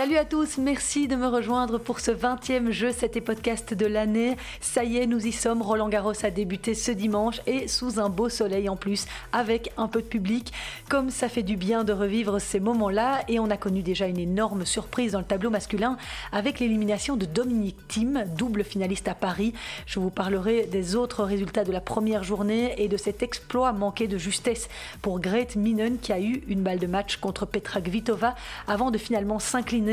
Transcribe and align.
Salut 0.00 0.16
à 0.16 0.24
tous, 0.24 0.56
merci 0.56 1.08
de 1.08 1.14
me 1.14 1.26
rejoindre 1.26 1.76
pour 1.76 2.00
ce 2.00 2.10
20e 2.10 2.70
jeu, 2.70 2.90
c'était 2.90 3.20
podcast 3.20 3.74
de 3.74 3.84
l'année. 3.84 4.38
Ça 4.62 4.82
y 4.82 4.96
est, 4.96 5.06
nous 5.06 5.26
y 5.26 5.30
sommes. 5.30 5.60
Roland 5.60 5.90
Garros 5.90 6.24
a 6.24 6.30
débuté 6.30 6.72
ce 6.72 6.90
dimanche 6.90 7.42
et 7.46 7.68
sous 7.68 8.00
un 8.00 8.08
beau 8.08 8.30
soleil 8.30 8.70
en 8.70 8.76
plus, 8.76 9.04
avec 9.30 9.72
un 9.76 9.88
peu 9.88 10.00
de 10.00 10.06
public. 10.06 10.54
Comme 10.88 11.10
ça 11.10 11.28
fait 11.28 11.42
du 11.42 11.58
bien 11.58 11.84
de 11.84 11.92
revivre 11.92 12.40
ces 12.40 12.60
moments-là, 12.60 13.20
et 13.28 13.38
on 13.40 13.50
a 13.50 13.58
connu 13.58 13.82
déjà 13.82 14.06
une 14.06 14.18
énorme 14.18 14.64
surprise 14.64 15.12
dans 15.12 15.18
le 15.18 15.26
tableau 15.26 15.50
masculin 15.50 15.98
avec 16.32 16.60
l'élimination 16.60 17.16
de 17.16 17.26
Dominique 17.26 17.86
Thiem, 17.86 18.24
double 18.38 18.64
finaliste 18.64 19.06
à 19.06 19.14
Paris. 19.14 19.52
Je 19.84 20.00
vous 20.00 20.08
parlerai 20.08 20.62
des 20.64 20.96
autres 20.96 21.24
résultats 21.24 21.64
de 21.64 21.72
la 21.72 21.82
première 21.82 22.24
journée 22.24 22.72
et 22.78 22.88
de 22.88 22.96
cet 22.96 23.22
exploit 23.22 23.74
manqué 23.74 24.08
de 24.08 24.16
justesse 24.16 24.70
pour 25.02 25.20
Grete 25.20 25.56
Minen 25.56 25.98
qui 25.98 26.14
a 26.14 26.20
eu 26.20 26.42
une 26.48 26.62
balle 26.62 26.78
de 26.78 26.86
match 26.86 27.18
contre 27.18 27.44
Petra 27.44 27.82
Kvitova 27.82 28.34
avant 28.66 28.90
de 28.90 28.96
finalement 28.96 29.38
s'incliner. 29.38 29.89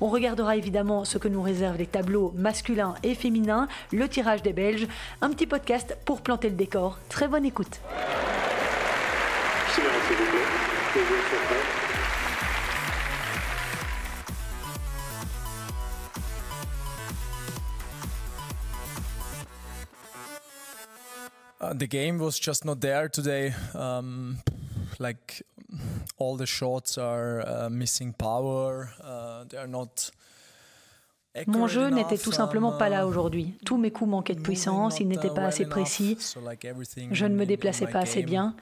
On 0.00 0.08
regardera 0.08 0.56
évidemment 0.56 1.04
ce 1.04 1.18
que 1.18 1.28
nous 1.28 1.42
réservent 1.42 1.78
les 1.78 1.86
tableaux 1.86 2.32
masculins 2.36 2.94
et 3.02 3.14
féminins, 3.14 3.68
le 3.92 4.08
tirage 4.08 4.42
des 4.42 4.52
Belges, 4.52 4.86
un 5.20 5.30
petit 5.30 5.46
podcast 5.46 5.96
pour 6.04 6.20
planter 6.20 6.48
le 6.48 6.56
décor. 6.56 6.98
Très 7.08 7.28
bonne 7.28 7.44
écoute. 7.44 7.80
Uh, 21.62 21.74
the 21.74 21.86
game 21.86 22.18
was 22.18 22.38
just 22.40 22.64
not 22.64 22.80
there 22.80 23.08
today. 23.08 23.52
Um, 23.74 24.38
like 24.98 25.42
all 26.18 26.36
the 26.36 26.46
shots 26.46 26.98
are 26.98 27.40
uh, 27.40 27.70
missing 27.70 28.12
power. 28.12 28.90
Uh, 29.02 29.44
they 29.48 29.58
are 29.58 29.68
not. 29.68 30.10
Mon 31.46 31.68
jeu 31.68 31.90
n'était 31.90 32.18
tout 32.18 32.32
simplement 32.32 32.72
pas 32.72 32.88
là 32.88 33.06
aujourd'hui. 33.06 33.54
Tous 33.64 33.78
mes 33.78 33.92
coups 33.92 34.10
manquaient 34.10 34.34
de 34.34 34.40
puissance, 34.40 34.98
ils 34.98 35.06
n'étaient 35.06 35.30
pas 35.32 35.44
assez 35.44 35.64
précis. 35.64 36.18
Je 37.12 37.26
ne 37.26 37.34
me 37.36 37.46
déplaçais 37.46 37.86
pas 37.86 38.00
assez 38.00 38.22
bien. 38.22 38.56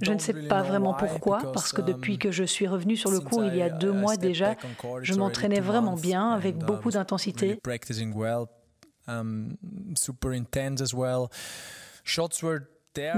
Je 0.00 0.12
ne 0.12 0.18
sais 0.18 0.34
pas 0.48 0.62
vraiment 0.62 0.92
pourquoi, 0.94 1.52
parce 1.52 1.72
que 1.72 1.80
depuis 1.80 2.18
que 2.18 2.30
je 2.30 2.44
suis 2.44 2.66
revenu 2.66 2.96
sur 2.96 3.10
le 3.10 3.20
cours 3.20 3.44
il 3.44 3.56
y 3.56 3.62
a 3.62 3.70
deux 3.70 3.92
mois 3.92 4.16
déjà, 4.16 4.54
je 5.02 5.14
m'entraînais 5.14 5.60
vraiment 5.60 5.96
bien, 5.96 6.30
avec 6.30 6.58
beaucoup 6.58 6.90
d'intensité. 6.90 7.58
Um. 9.06 9.56
Shots 12.06 12.42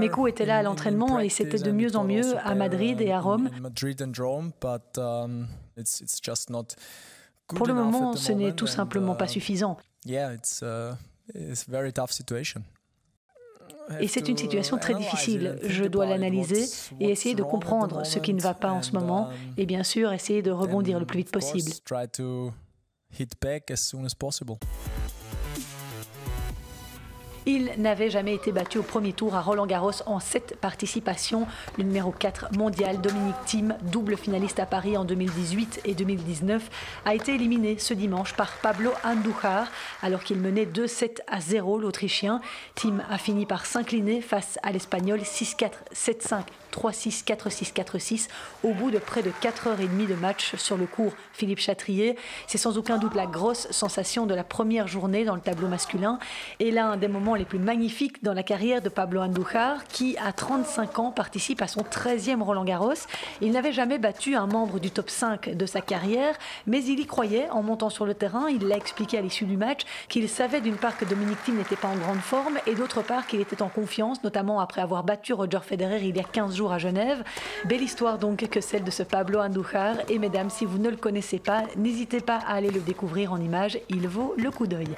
coups 0.09 0.29
étaient 0.29 0.45
là 0.45 0.57
à 0.57 0.63
l'entraînement 0.63 1.19
et 1.19 1.29
c'était 1.29 1.59
de 1.59 1.71
mieux 1.71 1.95
en 1.95 2.03
mieux 2.03 2.37
à 2.39 2.55
Madrid 2.55 2.99
et 3.01 3.11
à 3.11 3.19
Rome. 3.19 3.49
Um, 3.57 3.69
Pour 7.47 7.67
le 7.67 7.73
moment, 7.73 8.15
ce 8.15 8.31
n'est 8.31 8.53
tout 8.53 8.67
simplement 8.67 9.15
pas 9.15 9.25
uh, 9.25 9.29
suffisant. 9.29 9.77
Uh. 13.89 14.01
Et 14.01 14.07
c'est 14.07 14.27
une 14.27 14.37
situation 14.37 14.77
très 14.77 14.95
difficile. 14.95 15.59
Je 15.63 15.85
dois 15.85 16.05
l'analyser 16.05 16.65
et 16.99 17.09
essayer 17.09 17.35
de 17.35 17.43
comprendre 17.43 18.05
ce 18.05 18.19
qui 18.19 18.33
ne 18.33 18.41
va 18.41 18.53
pas 18.53 18.71
en 18.71 18.81
ce 18.81 18.91
moment 18.91 19.27
um, 19.27 19.33
et 19.57 19.65
bien 19.65 19.83
sûr 19.83 20.11
essayer 20.11 20.41
de 20.41 20.51
rebondir 20.51 20.99
le 20.99 21.05
plus 21.05 21.19
vite 21.19 21.31
possible. 21.31 21.71
Il 27.49 27.71
n'avait 27.77 28.09
jamais 28.09 28.35
été 28.35 28.51
battu 28.51 28.77
au 28.77 28.83
premier 28.83 29.13
tour 29.13 29.33
à 29.33 29.41
Roland 29.41 29.65
Garros 29.65 30.03
en 30.05 30.19
sept 30.19 30.57
participations. 30.59 31.47
Le 31.77 31.85
numéro 31.85 32.11
4 32.11 32.57
mondial, 32.57 32.99
Dominique 32.99 33.37
Thiem, 33.45 33.77
double 33.83 34.17
finaliste 34.17 34.59
à 34.59 34.65
Paris 34.65 34.97
en 34.97 35.05
2018 35.05 35.79
et 35.85 35.93
2019, 35.93 36.69
a 37.05 37.15
été 37.15 37.35
éliminé 37.35 37.77
ce 37.79 37.93
dimanche 37.93 38.33
par 38.33 38.51
Pablo 38.57 38.91
Andujar 39.05 39.71
alors 40.01 40.25
qu'il 40.25 40.41
menait 40.41 40.65
2-7 40.65 41.19
à 41.25 41.39
0 41.39 41.79
l'Autrichien. 41.79 42.41
Thiem 42.75 43.01
a 43.09 43.17
fini 43.17 43.45
par 43.45 43.65
s'incliner 43.65 44.19
face 44.19 44.59
à 44.61 44.73
l'Espagnol 44.73 45.21
6-4, 45.21 45.71
7-5, 45.95 46.41
3-6, 46.77 47.23
4-6, 47.25 47.73
4-6 47.73 48.27
au 48.63 48.71
bout 48.73 48.91
de 48.91 48.99
près 48.99 49.23
de 49.23 49.31
4h30 49.41 50.07
de 50.07 50.13
match 50.13 50.55
sur 50.57 50.77
le 50.77 50.85
cours 50.85 51.13
Philippe 51.33 51.59
Chatrier. 51.59 52.17
C'est 52.45 52.59
sans 52.59 52.77
aucun 52.77 52.99
doute 52.99 53.15
la 53.15 53.25
grosse 53.25 53.67
sensation 53.71 54.27
de 54.27 54.35
la 54.35 54.43
première 54.43 54.87
journée 54.87 55.25
dans 55.25 55.33
le 55.33 55.41
tableau 55.41 55.67
masculin 55.67 56.19
et 56.59 56.69
l'un 56.69 56.97
des 56.97 57.07
moments 57.07 57.33
les 57.33 57.45
plus 57.45 57.57
magnifiques 57.57 58.23
dans 58.23 58.33
la 58.33 58.43
carrière 58.43 58.81
de 58.81 58.89
Pablo 58.89 59.21
Andujar, 59.21 59.85
qui 59.85 60.17
à 60.17 60.31
35 60.31 60.99
ans 60.99 61.11
participe 61.11 61.63
à 61.63 61.67
son 61.67 61.81
13e 61.81 62.41
Roland 62.43 62.63
Garros. 62.63 62.93
Il 63.41 63.51
n'avait 63.53 63.71
jamais 63.71 63.97
battu 63.97 64.35
un 64.35 64.45
membre 64.45 64.79
du 64.79 64.91
top 64.91 65.09
5 65.09 65.55
de 65.55 65.65
sa 65.65 65.81
carrière, 65.81 66.35
mais 66.67 66.83
il 66.83 66.99
y 66.99 67.07
croyait 67.07 67.49
en 67.49 67.63
montant 67.63 67.89
sur 67.89 68.05
le 68.05 68.13
terrain. 68.13 68.49
Il 68.49 68.67
l'a 68.67 68.77
expliqué 68.77 69.17
à 69.17 69.21
l'issue 69.21 69.45
du 69.45 69.57
match 69.57 69.81
qu'il 70.09 70.29
savait 70.29 70.61
d'une 70.61 70.77
part 70.77 70.95
que 70.97 71.05
Dominique 71.05 71.43
Thiem 71.43 71.57
n'était 71.57 71.75
pas 71.75 71.87
en 71.87 71.95
grande 71.95 72.19
forme 72.19 72.59
et 72.67 72.75
d'autre 72.75 73.01
part 73.01 73.25
qu'il 73.25 73.41
était 73.41 73.63
en 73.63 73.69
confiance, 73.69 74.23
notamment 74.23 74.59
après 74.59 74.81
avoir 74.81 75.03
battu 75.03 75.33
Roger 75.33 75.59
Federer 75.63 76.01
il 76.03 76.15
y 76.15 76.19
a 76.19 76.23
15 76.23 76.55
jours 76.55 76.66
à 76.73 76.77
Genève. 76.77 77.23
Belle 77.65 77.81
histoire 77.81 78.17
donc 78.17 78.47
que 78.49 78.61
celle 78.61 78.83
de 78.83 78.91
ce 78.91 79.03
Pablo 79.03 79.39
Andujar. 79.39 79.95
Et 80.09 80.19
mesdames, 80.19 80.49
si 80.49 80.65
vous 80.65 80.77
ne 80.77 80.89
le 80.89 80.97
connaissez 80.97 81.39
pas, 81.39 81.63
n'hésitez 81.75 82.21
pas 82.21 82.39
à 82.47 82.55
aller 82.55 82.71
le 82.71 82.81
découvrir 82.81 83.33
en 83.33 83.39
images. 83.39 83.79
Il 83.89 84.07
vaut 84.07 84.33
le 84.37 84.51
coup 84.51 84.67
d'œil. 84.67 84.95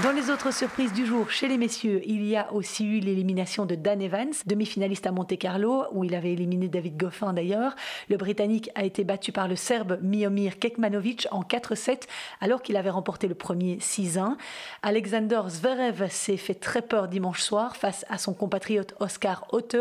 Dans 0.00 0.10
les 0.10 0.30
autres 0.30 0.54
surprises 0.54 0.94
du 0.94 1.04
jour, 1.04 1.30
chez 1.30 1.48
les 1.48 1.58
messieurs, 1.58 2.00
il 2.06 2.24
y 2.24 2.34
a 2.34 2.50
aussi 2.54 2.86
eu 2.86 2.98
l'élimination 2.98 3.66
de 3.66 3.74
Dan 3.74 4.00
Evans, 4.00 4.32
demi-finaliste 4.46 5.06
à 5.06 5.12
Monte-Carlo, 5.12 5.84
où 5.92 6.02
il 6.02 6.14
avait 6.14 6.32
éliminé 6.32 6.68
David 6.68 6.96
Goffin 6.96 7.34
d'ailleurs. 7.34 7.76
Le 8.08 8.16
Britannique 8.16 8.70
a 8.74 8.84
été 8.84 9.04
battu 9.04 9.32
par 9.32 9.48
le 9.48 9.54
Serbe 9.54 9.98
Miomir 10.02 10.58
Kekmanovic 10.58 11.28
en 11.30 11.42
4-7, 11.42 12.04
alors 12.40 12.62
qu'il 12.62 12.78
avait 12.78 12.90
remporté 12.90 13.28
le 13.28 13.34
premier 13.34 13.76
6-1. 13.76 14.36
Alexander 14.82 15.42
Zverev 15.48 16.08
s'est 16.08 16.38
fait 16.38 16.54
très 16.54 16.82
peur 16.82 17.06
dimanche 17.06 17.42
soir 17.42 17.76
face 17.76 18.06
à 18.08 18.16
son 18.16 18.32
compatriote 18.32 18.94
Oscar 18.98 19.46
Otte. 19.52 19.76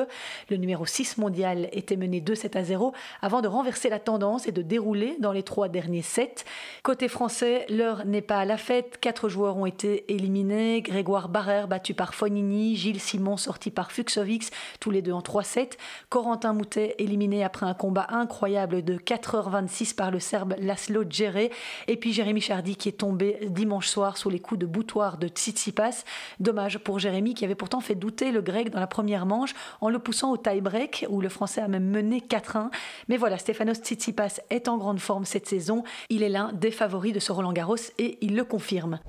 Le 0.50 0.58
numéro 0.58 0.86
6 0.86 1.20
mondial 1.20 1.70
était 1.72 1.96
mené 1.96 2.20
2-7 2.20 2.58
à 2.58 2.64
0 2.66 2.94
avant 3.22 3.42
de 3.42 3.48
renverser 3.48 3.88
la 3.88 4.00
tendance 4.00 4.46
et 4.46 4.52
de 4.52 4.62
dérouler 4.62 5.16
dans 5.20 5.32
les 5.32 5.44
trois 5.44 5.70
derniers 5.70 6.02
sets. 6.02 6.44
Côté 6.84 7.08
français, 7.08 7.66
l'heure 7.70 8.06
n'est 8.06 8.22
pas 8.22 8.40
à 8.40 8.46
la 8.46 8.58
fête. 8.58 9.00
Quatre 9.00 9.30
joueurs 9.30 9.56
ont 9.56 9.66
été 9.66 10.01
éliminés. 10.08 10.82
Grégoire 10.82 11.30
Barrère 11.30 11.68
battu 11.68 11.94
par 11.94 12.14
Fognini, 12.14 12.76
Gilles 12.76 13.00
Simon 13.00 13.38
sorti 13.38 13.72
par 13.72 13.92
Fuxovix, 13.92 14.50
tous 14.80 14.92
les 14.92 15.02
deux 15.02 15.12
en 15.12 15.22
3-7. 15.22 15.74
Corentin 16.10 16.54
Moutet 16.54 16.96
éliminé 16.98 17.44
après 17.44 17.66
un 17.66 17.74
combat 17.74 18.08
incroyable 18.10 18.84
de 18.84 18.98
4h26 18.98 19.96
par 19.96 20.12
le 20.12 20.20
Serbe 20.20 20.56
Laszlo 20.60 21.04
Djere. 21.10 21.50
Et 21.88 21.98
puis 21.98 22.14
Jérémy 22.14 22.42
Chardy 22.42 22.76
qui 22.76 22.90
est 22.90 22.94
tombé 22.94 23.38
dimanche 23.50 23.88
soir 23.88 24.18
sous 24.18 24.30
les 24.30 24.40
coups 24.40 24.60
de 24.60 24.66
boutoir 24.66 25.18
de 25.18 25.28
Tsitsipas. 25.28 26.04
Dommage 26.40 26.80
pour 26.80 27.00
Jérémy 27.00 27.34
qui 27.34 27.46
avait 27.46 27.56
pourtant 27.56 27.82
fait 27.82 27.96
douter 27.96 28.32
le 28.32 28.42
grec 28.42 28.70
dans 28.70 28.80
la 28.80 28.88
première 28.88 29.26
manche 29.26 29.54
en 29.82 29.90
le 29.90 30.00
poussant 30.00 30.32
au 30.32 30.38
tie-break 30.38 31.06
où 31.10 31.22
le 31.22 31.30
français 31.30 31.62
a 31.62 31.68
même 31.68 31.90
mené 31.90 32.20
4-1. 32.20 32.70
Mais 33.08 33.18
voilà, 33.18 33.38
Stefanos 33.38 33.78
Tsitsipas 33.78 34.40
est 34.50 34.68
en 34.68 34.78
grande 34.78 35.00
forme 35.00 35.26
cette 35.26 35.48
saison. 35.48 35.84
Il 36.10 36.24
est 36.24 36.30
l'un 36.30 36.52
des 36.54 36.72
favoris 36.72 37.14
de 37.14 37.20
ce 37.20 37.32
Roland 37.32 37.54
Garros 37.54 37.76
et 37.98 38.18
il 38.22 38.36
le 38.36 38.44
confirme. 38.44 39.00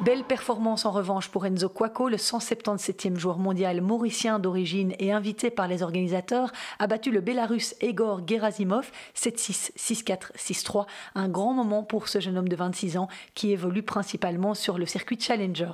Belle 0.00 0.22
performance 0.22 0.84
en 0.84 0.92
revanche 0.92 1.28
pour 1.28 1.44
Enzo 1.44 1.68
Quaco, 1.68 2.08
le 2.08 2.18
177e 2.18 3.16
joueur 3.16 3.38
mondial 3.38 3.80
mauricien 3.80 4.38
d'origine 4.38 4.94
et 5.00 5.10
invité 5.10 5.50
par 5.50 5.66
les 5.66 5.82
organisateurs, 5.82 6.52
a 6.78 6.86
battu 6.86 7.10
le 7.10 7.20
Bélarus 7.20 7.74
Egor 7.80 8.20
Gerasimov 8.24 8.92
7-6, 9.16 9.72
6-4, 9.76 10.36
6-3. 10.36 10.86
Un 11.16 11.28
grand 11.28 11.52
moment 11.52 11.82
pour 11.82 12.06
ce 12.06 12.20
jeune 12.20 12.38
homme 12.38 12.48
de 12.48 12.54
26 12.54 12.96
ans 12.96 13.08
qui 13.34 13.50
évolue 13.50 13.82
principalement 13.82 14.54
sur 14.54 14.78
le 14.78 14.86
circuit 14.86 15.18
Challenger. 15.18 15.72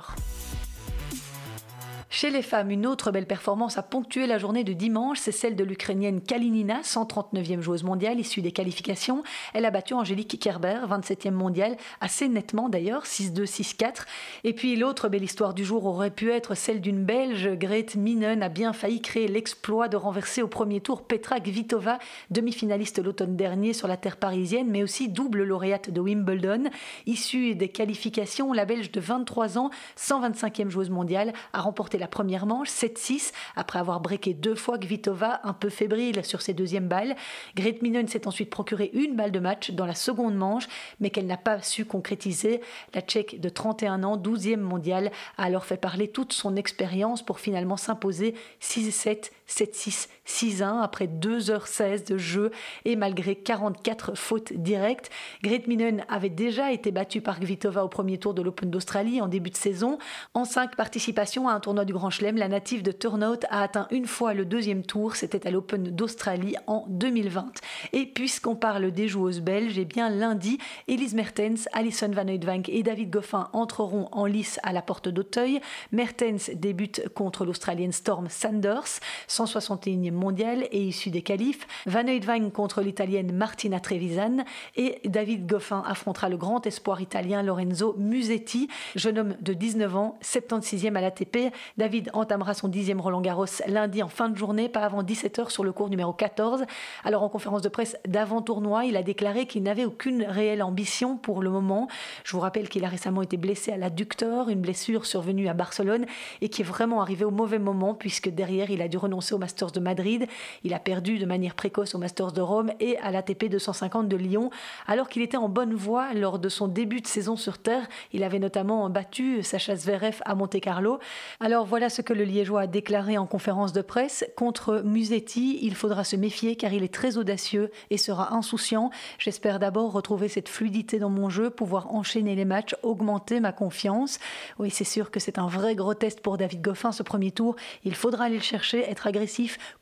Chez 2.09 2.29
les 2.29 2.43
femmes, 2.43 2.69
une 2.69 2.85
autre 2.85 3.11
belle 3.11 3.25
performance 3.25 3.77
a 3.77 3.83
ponctué 3.83 4.27
la 4.27 4.37
journée 4.37 4.63
de 4.63 4.73
dimanche, 4.73 5.17
c'est 5.19 5.31
celle 5.31 5.55
de 5.55 5.63
l'Ukrainienne 5.63 6.21
Kalinina, 6.21 6.81
139e 6.81 7.61
joueuse 7.61 7.83
mondiale 7.83 8.19
issue 8.19 8.41
des 8.41 8.51
qualifications. 8.51 9.23
Elle 9.53 9.65
a 9.65 9.71
battu 9.71 9.95
Angélique 9.95 10.39
Kerber, 10.39 10.81
27e 10.87 11.31
mondiale, 11.31 11.75
assez 11.99 12.29
nettement 12.29 12.69
d'ailleurs, 12.69 13.03
6-2, 13.03 13.45
6-4. 13.45 14.05
Et 14.43 14.53
puis 14.53 14.75
l'autre 14.75 15.09
belle 15.09 15.23
histoire 15.23 15.53
du 15.53 15.65
jour 15.65 15.85
aurait 15.85 16.11
pu 16.11 16.31
être 16.31 16.55
celle 16.55 16.79
d'une 16.79 17.03
Belge, 17.03 17.49
Grete 17.55 17.95
Minen 17.95 18.43
a 18.43 18.49
bien 18.49 18.71
failli 18.71 19.01
créer 19.01 19.27
l'exploit 19.27 19.87
de 19.87 19.97
renverser 19.97 20.41
au 20.41 20.47
premier 20.47 20.81
tour 20.81 21.01
Petra 21.01 21.39
Kvitova, 21.39 21.97
demi-finaliste 22.29 23.03
l'automne 23.03 23.35
dernier 23.35 23.73
sur 23.73 23.87
la 23.87 23.97
terre 23.97 24.17
parisienne, 24.17 24.69
mais 24.69 24.83
aussi 24.83 25.09
double 25.09 25.43
lauréate 25.43 25.89
de 25.89 25.99
Wimbledon. 25.99 26.69
Issue 27.07 27.55
des 27.55 27.69
qualifications, 27.69 28.53
la 28.53 28.65
Belge 28.65 28.91
de 28.91 29.01
23 29.01 29.57
ans, 29.57 29.69
125e 29.97 30.69
joueuse 30.69 30.91
mondiale, 30.91 31.33
a 31.51 31.61
remporté 31.61 31.94
la 31.97 32.07
première 32.07 32.45
manche, 32.45 32.69
7-6, 32.69 33.31
après 33.55 33.79
avoir 33.79 33.99
breaké 33.99 34.33
deux 34.33 34.55
fois 34.55 34.77
Kvitova, 34.77 35.41
un 35.43 35.53
peu 35.53 35.69
fébrile 35.69 36.23
sur 36.23 36.41
ses 36.41 36.53
deuxièmes 36.53 36.87
balles. 36.87 37.15
Grete 37.55 37.81
Minen 37.81 38.07
s'est 38.07 38.27
ensuite 38.27 38.49
procuré 38.49 38.91
une 38.93 39.15
balle 39.15 39.31
de 39.31 39.39
match 39.39 39.71
dans 39.71 39.85
la 39.85 39.95
seconde 39.95 40.35
manche, 40.35 40.67
mais 40.99 41.09
qu'elle 41.09 41.27
n'a 41.27 41.37
pas 41.37 41.61
su 41.61 41.85
concrétiser. 41.85 42.61
La 42.93 43.01
Tchèque 43.01 43.39
de 43.39 43.49
31 43.49 44.03
ans, 44.03 44.17
12e 44.17 44.57
mondiale, 44.57 45.11
a 45.37 45.43
alors 45.43 45.65
fait 45.65 45.77
parler 45.77 46.07
toute 46.07 46.33
son 46.33 46.55
expérience 46.55 47.23
pour 47.23 47.39
finalement 47.39 47.77
s'imposer 47.77 48.35
6-7, 48.61 49.31
7-6, 49.47 50.07
6-1 50.27 50.81
après 50.81 51.07
2h16 51.07 52.07
de 52.07 52.17
jeu 52.17 52.51
et 52.83 52.95
malgré 52.95 53.35
44 53.35 54.15
fautes 54.15 54.53
directes. 54.53 55.09
Great 55.43 55.67
Minen 55.67 56.03
avait 56.09 56.29
déjà 56.29 56.71
été 56.71 56.91
battue 56.91 57.21
par 57.21 57.39
Kvitova 57.39 57.83
au 57.83 57.87
premier 57.87 58.17
tour 58.17 58.33
de 58.33 58.41
l'Open 58.41 58.69
d'Australie 58.69 59.21
en 59.21 59.27
début 59.27 59.49
de 59.49 59.57
saison. 59.57 59.97
En 60.33 60.45
cinq 60.45 60.75
participations 60.75 61.47
à 61.47 61.53
un 61.53 61.59
tournoi 61.59 61.85
du 61.85 61.93
Grand 61.93 62.09
Chelem, 62.09 62.37
la 62.37 62.47
native 62.47 62.83
de 62.83 62.91
Turnout 62.91 63.45
a 63.49 63.61
atteint 63.61 63.87
une 63.91 64.07
fois 64.07 64.33
le 64.33 64.45
deuxième 64.45 64.83
tour, 64.83 65.15
c'était 65.15 65.47
à 65.47 65.51
l'Open 65.51 65.83
d'Australie 65.83 66.55
en 66.67 66.85
2020. 66.89 67.51
Et 67.93 68.05
puisqu'on 68.05 68.55
parle 68.55 68.91
des 68.91 69.07
joueuses 69.07 69.41
belges, 69.41 69.77
eh 69.77 69.85
bien 69.85 70.09
lundi, 70.09 70.57
Elise 70.87 71.13
Mertens, 71.13 71.67
Alison 71.73 72.09
Van 72.11 72.27
Oudvank 72.27 72.69
et 72.69 72.83
David 72.83 73.09
Goffin 73.09 73.49
entreront 73.53 74.09
en 74.11 74.25
lice 74.25 74.59
à 74.63 74.73
la 74.73 74.81
porte 74.81 75.09
d'Auteuil. 75.09 75.61
Mertens 75.91 76.51
débute 76.53 77.07
contre 77.13 77.45
l'Australienne 77.45 77.91
Storm 77.91 78.27
Sanders, 78.29 78.99
161e 79.35 80.11
mondiale 80.11 80.67
et 80.71 80.81
issue 80.81 81.09
des 81.09 81.21
qualifs. 81.21 81.67
Van 81.85 82.07
Oudvank 82.07 82.53
contre 82.53 82.81
l'Italienne 82.81 83.33
Martina 83.33 83.81
Trevisan 83.81 84.45
et 84.77 85.01
David 85.03 85.45
Goffin 85.45 85.83
affrontera 85.85 86.29
le 86.29 86.37
grand 86.37 86.65
espoir 86.65 87.01
italien 87.01 87.43
Lorenzo 87.43 87.95
Musetti, 87.97 88.69
jeune 88.95 89.19
homme 89.19 89.35
de 89.41 89.53
19 89.53 89.95
ans, 89.95 90.17
76e 90.23 90.95
à 90.95 91.01
l'ATP. 91.01 91.53
David 91.77 92.09
entamera 92.13 92.53
son 92.53 92.69
dixième 92.69 93.01
Roland 93.01 93.21
Garros 93.21 93.45
lundi 93.67 94.01
en 94.01 94.07
fin 94.07 94.29
de 94.29 94.37
journée, 94.37 94.69
pas 94.69 94.81
avant 94.81 95.03
17h 95.03 95.49
sur 95.49 95.65
le 95.65 95.73
cours 95.73 95.89
numéro 95.89 96.13
14. 96.13 96.63
Alors 97.03 97.23
en 97.23 97.29
conférence 97.29 97.61
de 97.61 97.69
presse 97.69 97.97
d'avant-tournoi, 98.07 98.85
il 98.85 98.95
a 98.95 99.03
déclaré 99.03 99.47
qu'il 99.47 99.63
n'avait 99.63 99.85
aucune 99.85 100.23
réelle 100.23 100.63
ambition 100.63 101.17
pour 101.17 101.41
le 101.41 101.49
moment. 101.49 101.89
Je 102.23 102.31
vous 102.31 102.39
rappelle 102.39 102.69
qu'il 102.69 102.85
a 102.85 102.87
récemment 102.87 103.21
été 103.21 103.35
blessé 103.35 103.73
à 103.73 103.77
l'adducteur, 103.77 104.47
une 104.47 104.61
blessure 104.61 105.05
survenue 105.05 105.49
à 105.49 105.53
Barcelone 105.53 106.05
et 106.41 106.47
qui 106.47 106.61
est 106.61 106.65
vraiment 106.65 107.01
arrivée 107.01 107.25
au 107.25 107.31
mauvais 107.31 107.59
moment 107.59 107.93
puisque 107.93 108.29
derrière 108.29 108.71
il 108.71 108.81
a 108.81 108.87
dû 108.87 108.97
renoncer 108.97 109.24
au 109.31 109.37
Masters 109.37 109.71
de 109.71 109.79
Madrid. 109.79 110.27
Il 110.63 110.73
a 110.73 110.79
perdu 110.79 111.17
de 111.17 111.25
manière 111.25 111.55
précoce 111.55 111.95
au 111.95 111.97
Masters 111.97 112.31
de 112.31 112.41
Rome 112.41 112.71
et 112.79 112.97
à 112.99 113.11
l'ATP 113.11 113.45
250 113.49 114.07
de 114.07 114.15
Lyon 114.15 114.49
alors 114.87 115.09
qu'il 115.09 115.21
était 115.21 115.37
en 115.37 115.49
bonne 115.49 115.73
voie 115.73 116.13
lors 116.13 116.39
de 116.39 116.49
son 116.49 116.67
début 116.67 117.01
de 117.01 117.07
saison 117.07 117.35
sur 117.35 117.57
terre. 117.57 117.87
Il 118.13 118.23
avait 118.23 118.39
notamment 118.39 118.89
battu 118.89 119.43
Sacha 119.43 119.75
Zverev 119.75 120.21
à 120.25 120.35
Monte-Carlo. 120.35 120.99
Alors 121.39 121.65
voilà 121.65 121.89
ce 121.89 122.01
que 122.01 122.13
le 122.13 122.23
Liégeois 122.23 122.61
a 122.61 122.67
déclaré 122.67 123.17
en 123.17 123.25
conférence 123.25 123.73
de 123.73 123.81
presse. 123.81 124.25
Contre 124.35 124.81
Musetti, 124.83 125.59
il 125.61 125.75
faudra 125.75 126.03
se 126.03 126.15
méfier 126.15 126.55
car 126.55 126.73
il 126.73 126.83
est 126.83 126.93
très 126.93 127.17
audacieux 127.17 127.71
et 127.89 127.97
sera 127.97 128.33
insouciant. 128.33 128.89
J'espère 129.19 129.59
d'abord 129.59 129.91
retrouver 129.91 130.27
cette 130.27 130.49
fluidité 130.49 130.99
dans 130.99 131.09
mon 131.09 131.29
jeu, 131.29 131.49
pouvoir 131.49 131.93
enchaîner 131.93 132.35
les 132.35 132.45
matchs, 132.45 132.75
augmenter 132.83 133.39
ma 133.39 133.51
confiance. 133.51 134.19
Oui, 134.59 134.69
c'est 134.69 134.83
sûr 134.83 135.11
que 135.11 135.19
c'est 135.19 135.37
un 135.37 135.47
vrai 135.47 135.75
gros 135.75 135.93
test 135.93 136.21
pour 136.21 136.37
David 136.37 136.61
Goffin 136.61 136.91
ce 136.91 137.03
premier 137.03 137.31
tour. 137.31 137.55
Il 137.83 137.95
faudra 137.95 138.25
aller 138.25 138.35
le 138.35 138.41
chercher, 138.41 138.79
être 138.89 139.07
agressif, 139.07 139.14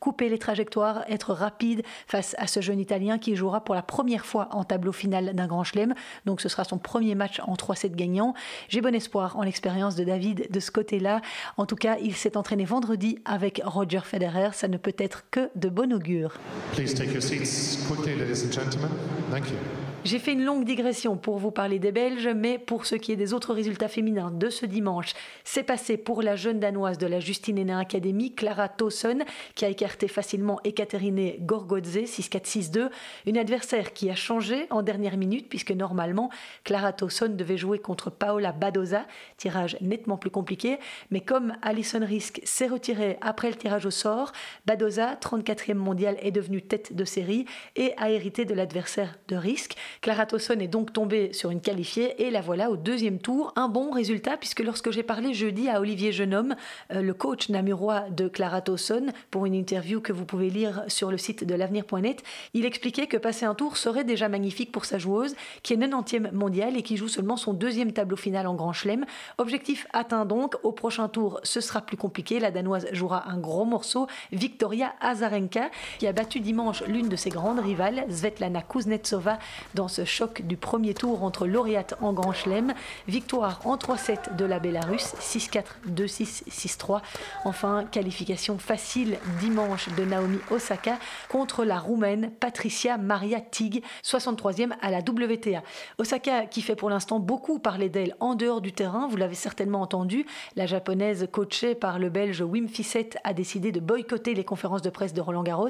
couper 0.00 0.28
les 0.28 0.38
trajectoires, 0.38 1.04
être 1.08 1.32
rapide 1.32 1.82
face 2.06 2.34
à 2.38 2.46
ce 2.46 2.60
jeune 2.60 2.80
Italien 2.80 3.18
qui 3.18 3.36
jouera 3.36 3.62
pour 3.62 3.74
la 3.74 3.82
première 3.82 4.24
fois 4.24 4.48
en 4.52 4.64
tableau 4.64 4.92
final 4.92 5.34
d'un 5.34 5.46
grand 5.46 5.64
chelem. 5.64 5.94
Donc 6.24 6.40
ce 6.40 6.48
sera 6.48 6.64
son 6.64 6.78
premier 6.78 7.14
match 7.14 7.40
en 7.46 7.54
3-7 7.54 7.94
gagnant. 7.94 8.34
J'ai 8.68 8.80
bon 8.80 8.94
espoir 8.94 9.36
en 9.36 9.42
l'expérience 9.42 9.94
de 9.96 10.04
David 10.04 10.48
de 10.50 10.60
ce 10.60 10.70
côté-là. 10.70 11.20
En 11.56 11.66
tout 11.66 11.76
cas, 11.76 11.96
il 12.00 12.14
s'est 12.14 12.36
entraîné 12.36 12.64
vendredi 12.64 13.18
avec 13.24 13.60
Roger 13.64 14.00
Federer. 14.04 14.50
Ça 14.52 14.68
ne 14.68 14.76
peut 14.76 14.94
être 14.98 15.24
que 15.30 15.50
de 15.54 15.68
bon 15.68 15.92
augure. 15.92 16.38
Please 16.72 16.94
take 16.94 17.12
your 17.12 17.22
seats 17.22 17.78
quickly, 17.86 18.14
ladies 18.16 18.44
and 18.44 18.52
gentlemen. 18.52 18.90
Thank 19.30 19.50
you. 19.50 19.93
J'ai 20.04 20.18
fait 20.18 20.34
une 20.34 20.44
longue 20.44 20.66
digression 20.66 21.16
pour 21.16 21.38
vous 21.38 21.50
parler 21.50 21.78
des 21.78 21.90
Belges, 21.90 22.28
mais 22.28 22.58
pour 22.58 22.84
ce 22.84 22.94
qui 22.94 23.10
est 23.10 23.16
des 23.16 23.32
autres 23.32 23.54
résultats 23.54 23.88
féminins 23.88 24.30
de 24.30 24.50
ce 24.50 24.66
dimanche, 24.66 25.14
c'est 25.44 25.62
passé 25.62 25.96
pour 25.96 26.20
la 26.20 26.36
jeune 26.36 26.60
danoise 26.60 26.98
de 26.98 27.06
la 27.06 27.20
Justine 27.20 27.56
Hénin 27.56 27.78
Academy, 27.78 28.34
Clara 28.34 28.68
Towson, 28.68 29.20
qui 29.54 29.64
a 29.64 29.70
écarté 29.70 30.06
facilement 30.06 30.60
Ekaterine 30.62 31.36
Gorgodze 31.40 31.96
6-4-6-2, 31.96 32.90
une 33.24 33.38
adversaire 33.38 33.94
qui 33.94 34.10
a 34.10 34.14
changé 34.14 34.66
en 34.68 34.82
dernière 34.82 35.16
minute, 35.16 35.48
puisque 35.48 35.70
normalement 35.70 36.28
Clara 36.64 36.92
Towson 36.92 37.30
devait 37.30 37.56
jouer 37.56 37.78
contre 37.78 38.10
Paola 38.10 38.52
Badoza, 38.52 39.06
tirage 39.38 39.78
nettement 39.80 40.18
plus 40.18 40.30
compliqué, 40.30 40.80
mais 41.10 41.22
comme 41.22 41.54
Alison 41.62 42.04
Risk 42.04 42.42
s'est 42.44 42.68
retirée 42.68 43.16
après 43.22 43.48
le 43.48 43.56
tirage 43.56 43.86
au 43.86 43.90
sort, 43.90 44.32
Badoza, 44.66 45.14
34e 45.14 45.72
mondial, 45.72 46.18
est 46.20 46.30
devenue 46.30 46.60
tête 46.60 46.94
de 46.94 47.06
série 47.06 47.46
et 47.74 47.94
a 47.96 48.10
hérité 48.10 48.44
de 48.44 48.52
l'adversaire 48.52 49.16
de 49.28 49.36
Risk. 49.36 49.78
Clara 50.00 50.26
Towson 50.26 50.58
est 50.60 50.68
donc 50.68 50.92
tombée 50.92 51.32
sur 51.32 51.50
une 51.50 51.60
qualifiée 51.60 52.22
et 52.22 52.30
la 52.30 52.40
voilà 52.40 52.70
au 52.70 52.76
deuxième 52.76 53.18
tour. 53.18 53.52
Un 53.56 53.68
bon 53.68 53.90
résultat 53.90 54.36
puisque 54.36 54.60
lorsque 54.60 54.90
j'ai 54.90 55.02
parlé 55.02 55.34
jeudi 55.34 55.68
à 55.68 55.80
Olivier 55.80 56.12
Jeunhomme, 56.12 56.54
euh, 56.92 57.02
le 57.02 57.14
coach 57.14 57.48
namurois 57.48 58.10
de 58.10 58.28
Clara 58.28 58.60
Towson, 58.60 59.06
pour 59.30 59.46
une 59.46 59.54
interview 59.54 60.00
que 60.00 60.12
vous 60.12 60.24
pouvez 60.24 60.50
lire 60.50 60.84
sur 60.88 61.10
le 61.10 61.18
site 61.18 61.44
de 61.44 61.54
l'avenir.net, 61.54 62.22
il 62.54 62.64
expliquait 62.64 63.06
que 63.06 63.16
passer 63.16 63.46
un 63.46 63.54
tour 63.54 63.76
serait 63.76 64.04
déjà 64.04 64.28
magnifique 64.28 64.72
pour 64.72 64.84
sa 64.84 64.98
joueuse 64.98 65.34
qui 65.62 65.74
est 65.74 65.76
90e 65.76 66.32
mondiale 66.32 66.76
et 66.76 66.82
qui 66.82 66.96
joue 66.96 67.08
seulement 67.08 67.36
son 67.36 67.52
deuxième 67.52 67.92
tableau 67.92 68.16
final 68.16 68.46
en 68.46 68.54
Grand 68.54 68.72
Chelem. 68.72 69.04
Objectif 69.38 69.86
atteint 69.92 70.24
donc, 70.24 70.56
au 70.62 70.72
prochain 70.72 71.08
tour 71.08 71.40
ce 71.42 71.60
sera 71.60 71.80
plus 71.80 71.96
compliqué, 71.96 72.40
la 72.40 72.50
Danoise 72.50 72.86
jouera 72.92 73.28
un 73.28 73.38
gros 73.38 73.64
morceau, 73.64 74.06
Victoria 74.32 74.94
Azarenka, 75.00 75.70
qui 75.98 76.06
a 76.06 76.12
battu 76.12 76.40
dimanche 76.40 76.82
l'une 76.86 77.08
de 77.08 77.16
ses 77.16 77.30
grandes 77.30 77.60
rivales, 77.60 78.04
Svetlana 78.08 78.62
Kuznetsova, 78.62 79.38
dans 79.74 79.83
ce 79.88 80.04
choc 80.04 80.42
du 80.42 80.56
premier 80.56 80.94
tour 80.94 81.22
entre 81.22 81.46
lauréates 81.46 81.94
en 82.00 82.12
Grand 82.12 82.32
Chelem. 82.32 82.74
Victoire 83.08 83.60
en 83.64 83.76
3-7 83.76 84.36
de 84.36 84.44
la 84.44 84.58
Bélarus, 84.58 85.14
6-4, 85.20 85.64
2-6, 85.88 86.44
6-3. 86.48 87.00
Enfin, 87.44 87.84
qualification 87.90 88.58
facile 88.58 89.18
dimanche 89.40 89.88
de 89.96 90.04
Naomi 90.04 90.38
Osaka 90.50 90.98
contre 91.28 91.64
la 91.64 91.78
Roumaine 91.78 92.30
Patricia 92.40 92.98
Maria 92.98 93.40
Tig, 93.40 93.82
63e 94.02 94.72
à 94.80 94.90
la 94.90 94.98
WTA. 94.98 95.62
Osaka 95.98 96.46
qui 96.46 96.62
fait 96.62 96.76
pour 96.76 96.90
l'instant 96.90 97.20
beaucoup 97.20 97.58
parler 97.58 97.88
d'elle 97.88 98.16
en 98.20 98.34
dehors 98.34 98.60
du 98.60 98.72
terrain, 98.72 99.06
vous 99.08 99.16
l'avez 99.16 99.34
certainement 99.34 99.80
entendu, 99.80 100.26
la 100.56 100.66
japonaise 100.66 101.28
coachée 101.30 101.74
par 101.74 101.98
le 101.98 102.10
belge 102.10 102.40
Wim 102.40 102.68
Fissette 102.68 103.18
a 103.24 103.32
décidé 103.34 103.72
de 103.72 103.80
boycotter 103.80 104.34
les 104.34 104.44
conférences 104.44 104.82
de 104.82 104.90
presse 104.90 105.14
de 105.14 105.20
Roland 105.20 105.42
Garros. 105.42 105.68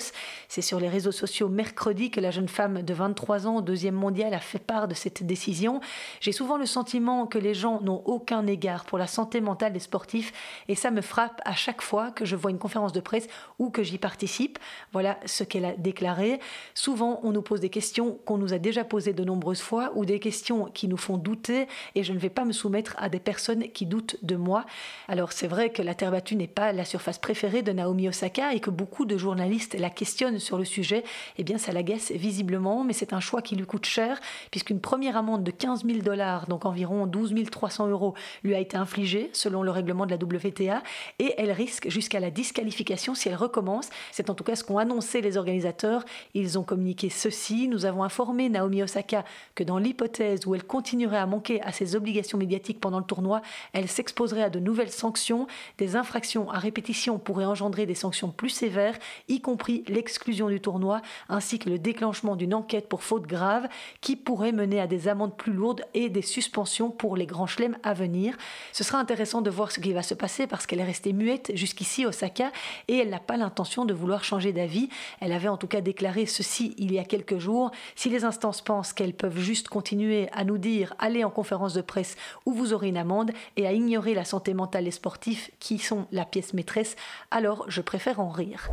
C'est 0.48 0.62
sur 0.62 0.80
les 0.80 0.88
réseaux 0.88 1.12
sociaux 1.12 1.48
mercredi 1.48 2.10
que 2.10 2.20
la 2.20 2.30
jeune 2.30 2.48
femme 2.48 2.82
de 2.82 2.94
23 2.94 3.46
ans, 3.46 3.60
deuxième 3.60 3.94
mondiale 4.04 4.34
a 4.34 4.40
fait 4.40 4.58
part 4.58 4.86
de 4.86 4.94
cette 4.94 5.22
décision. 5.24 5.80
J'ai 6.20 6.32
souvent 6.32 6.58
le 6.58 6.66
sentiment 6.66 7.26
que 7.26 7.38
les 7.38 7.54
gens 7.54 7.80
n'ont 7.80 8.02
aucun 8.04 8.46
égard 8.46 8.84
pour 8.84 8.98
la 8.98 9.06
santé 9.06 9.40
mentale 9.40 9.72
des 9.72 9.80
sportifs 9.80 10.32
et 10.68 10.74
ça 10.74 10.90
me 10.90 11.00
frappe 11.00 11.40
à 11.46 11.54
chaque 11.54 11.80
fois 11.80 12.10
que 12.10 12.26
je 12.26 12.36
vois 12.36 12.50
une 12.50 12.58
conférence 12.58 12.92
de 12.92 13.00
presse 13.00 13.28
ou 13.58 13.70
que 13.70 13.82
j'y 13.82 13.96
participe. 13.96 14.58
Voilà 14.92 15.18
ce 15.24 15.42
qu'elle 15.42 15.64
a 15.64 15.72
déclaré. 15.72 16.38
Souvent, 16.74 17.20
on 17.22 17.32
nous 17.32 17.40
pose 17.40 17.60
des 17.60 17.70
questions 17.70 18.18
qu'on 18.26 18.36
nous 18.36 18.52
a 18.52 18.58
déjà 18.58 18.84
posées 18.84 19.14
de 19.14 19.24
nombreuses 19.24 19.62
fois 19.62 19.92
ou 19.94 20.04
des 20.04 20.20
questions 20.20 20.66
qui 20.66 20.86
nous 20.86 20.98
font 20.98 21.16
douter 21.16 21.66
et 21.94 22.02
je 22.04 22.12
ne 22.12 22.18
vais 22.18 22.28
pas 22.28 22.44
me 22.44 22.52
soumettre 22.52 22.94
à 22.98 23.08
des 23.08 23.20
personnes 23.20 23.68
qui 23.70 23.86
doutent 23.86 24.16
de 24.22 24.36
moi. 24.36 24.66
Alors 25.08 25.32
c'est 25.32 25.48
vrai 25.48 25.70
que 25.70 25.80
la 25.80 25.94
terre 25.94 26.10
battue 26.10 26.36
n'est 26.36 26.46
pas 26.46 26.72
la 26.72 26.84
surface 26.84 27.18
préférée 27.18 27.62
de 27.62 27.72
Naomi 27.72 28.08
Osaka 28.08 28.52
et 28.52 28.60
que 28.60 28.70
beaucoup 28.70 29.06
de 29.06 29.16
journalistes 29.16 29.76
la 29.78 29.88
questionnent 29.90 30.38
sur 30.38 30.58
le 30.58 30.64
sujet. 30.64 31.04
Eh 31.38 31.44
bien, 31.44 31.58
ça 31.58 31.72
l'agace 31.72 32.10
visiblement, 32.12 32.84
mais 32.84 32.92
c'est 32.92 33.12
un 33.12 33.20
choix 33.20 33.42
qui 33.42 33.56
lui 33.56 33.66
coûte 33.84 33.90
cher, 33.90 34.20
puisqu'une 34.50 34.80
première 34.80 35.16
amende 35.16 35.44
de 35.44 35.50
15 35.50 35.84
000 35.84 35.98
dollars, 35.98 36.46
donc 36.46 36.64
environ 36.64 37.06
12 37.06 37.34
300 37.50 37.88
euros, 37.88 38.14
lui 38.42 38.54
a 38.54 38.58
été 38.58 38.76
infligée 38.76 39.30
selon 39.32 39.62
le 39.62 39.70
règlement 39.70 40.06
de 40.06 40.10
la 40.10 40.16
WTA, 40.16 40.82
et 41.18 41.34
elle 41.36 41.52
risque 41.52 41.88
jusqu'à 41.90 42.20
la 42.20 42.30
disqualification 42.30 43.14
si 43.14 43.28
elle 43.28 43.34
recommence. 43.34 43.90
C'est 44.12 44.30
en 44.30 44.34
tout 44.34 44.44
cas 44.44 44.56
ce 44.56 44.64
qu'ont 44.64 44.78
annoncé 44.78 45.20
les 45.20 45.36
organisateurs. 45.36 46.04
Ils 46.32 46.58
ont 46.58 46.62
communiqué 46.62 47.10
ceci. 47.10 47.68
Nous 47.68 47.84
avons 47.84 48.04
informé 48.04 48.48
Naomi 48.48 48.82
Osaka 48.82 49.24
que 49.54 49.64
dans 49.64 49.78
l'hypothèse 49.78 50.46
où 50.46 50.54
elle 50.54 50.64
continuerait 50.64 51.18
à 51.18 51.26
manquer 51.26 51.60
à 51.62 51.72
ses 51.72 51.96
obligations 51.96 52.38
médiatiques 52.38 52.80
pendant 52.80 52.98
le 52.98 53.04
tournoi, 53.04 53.42
elle 53.72 53.88
s'exposerait 53.88 54.44
à 54.44 54.50
de 54.50 54.60
nouvelles 54.60 54.90
sanctions. 54.90 55.46
Des 55.78 55.96
infractions 55.96 56.50
à 56.50 56.58
répétition 56.58 57.18
pourraient 57.18 57.44
engendrer 57.44 57.86
des 57.86 57.94
sanctions 57.94 58.30
plus 58.30 58.50
sévères, 58.50 58.98
y 59.28 59.40
compris 59.40 59.84
l'exclusion 59.88 60.48
du 60.48 60.60
tournoi, 60.60 61.02
ainsi 61.28 61.58
que 61.58 61.68
le 61.68 61.78
déclenchement 61.78 62.36
d'une 62.36 62.54
enquête 62.54 62.88
pour 62.88 63.02
faute 63.02 63.26
grave 63.26 63.68
qui 64.00 64.16
pourrait 64.16 64.52
mener 64.52 64.80
à 64.80 64.86
des 64.86 65.08
amendes 65.08 65.36
plus 65.36 65.52
lourdes 65.52 65.82
et 65.94 66.08
des 66.08 66.22
suspensions 66.22 66.90
pour 66.90 67.16
les 67.16 67.26
grands 67.26 67.46
chelems 67.46 67.76
à 67.82 67.94
venir. 67.94 68.36
Ce 68.72 68.84
sera 68.84 68.98
intéressant 68.98 69.42
de 69.42 69.50
voir 69.50 69.70
ce 69.70 69.80
qui 69.80 69.92
va 69.92 70.02
se 70.02 70.14
passer 70.14 70.46
parce 70.46 70.66
qu'elle 70.66 70.80
est 70.80 70.84
restée 70.84 71.12
muette 71.12 71.52
jusqu'ici, 71.54 72.06
Osaka, 72.06 72.52
et 72.88 72.98
elle 72.98 73.10
n'a 73.10 73.18
pas 73.18 73.36
l'intention 73.36 73.84
de 73.84 73.94
vouloir 73.94 74.24
changer 74.24 74.52
d'avis. 74.52 74.88
Elle 75.20 75.32
avait 75.32 75.48
en 75.48 75.56
tout 75.56 75.66
cas 75.66 75.80
déclaré 75.80 76.26
ceci 76.26 76.74
il 76.78 76.92
y 76.92 76.98
a 76.98 77.04
quelques 77.04 77.38
jours. 77.38 77.70
Si 77.94 78.08
les 78.08 78.24
instances 78.24 78.60
pensent 78.60 78.92
qu'elles 78.92 79.14
peuvent 79.14 79.38
juste 79.38 79.68
continuer 79.68 80.28
à 80.32 80.44
nous 80.44 80.58
dire 80.58 80.94
allez 80.98 81.24
en 81.24 81.30
conférence 81.30 81.74
de 81.74 81.82
presse 81.82 82.16
où 82.46 82.52
vous 82.52 82.72
aurez 82.72 82.88
une 82.88 82.96
amende 82.96 83.32
et 83.56 83.66
à 83.66 83.72
ignorer 83.72 84.14
la 84.14 84.24
santé 84.24 84.54
mentale 84.54 84.84
des 84.84 84.90
sportifs 84.90 85.50
qui 85.58 85.78
sont 85.78 86.06
la 86.12 86.24
pièce 86.24 86.54
maîtresse, 86.54 86.96
alors 87.30 87.64
je 87.68 87.80
préfère 87.80 88.20
en 88.20 88.28
rire. 88.28 88.70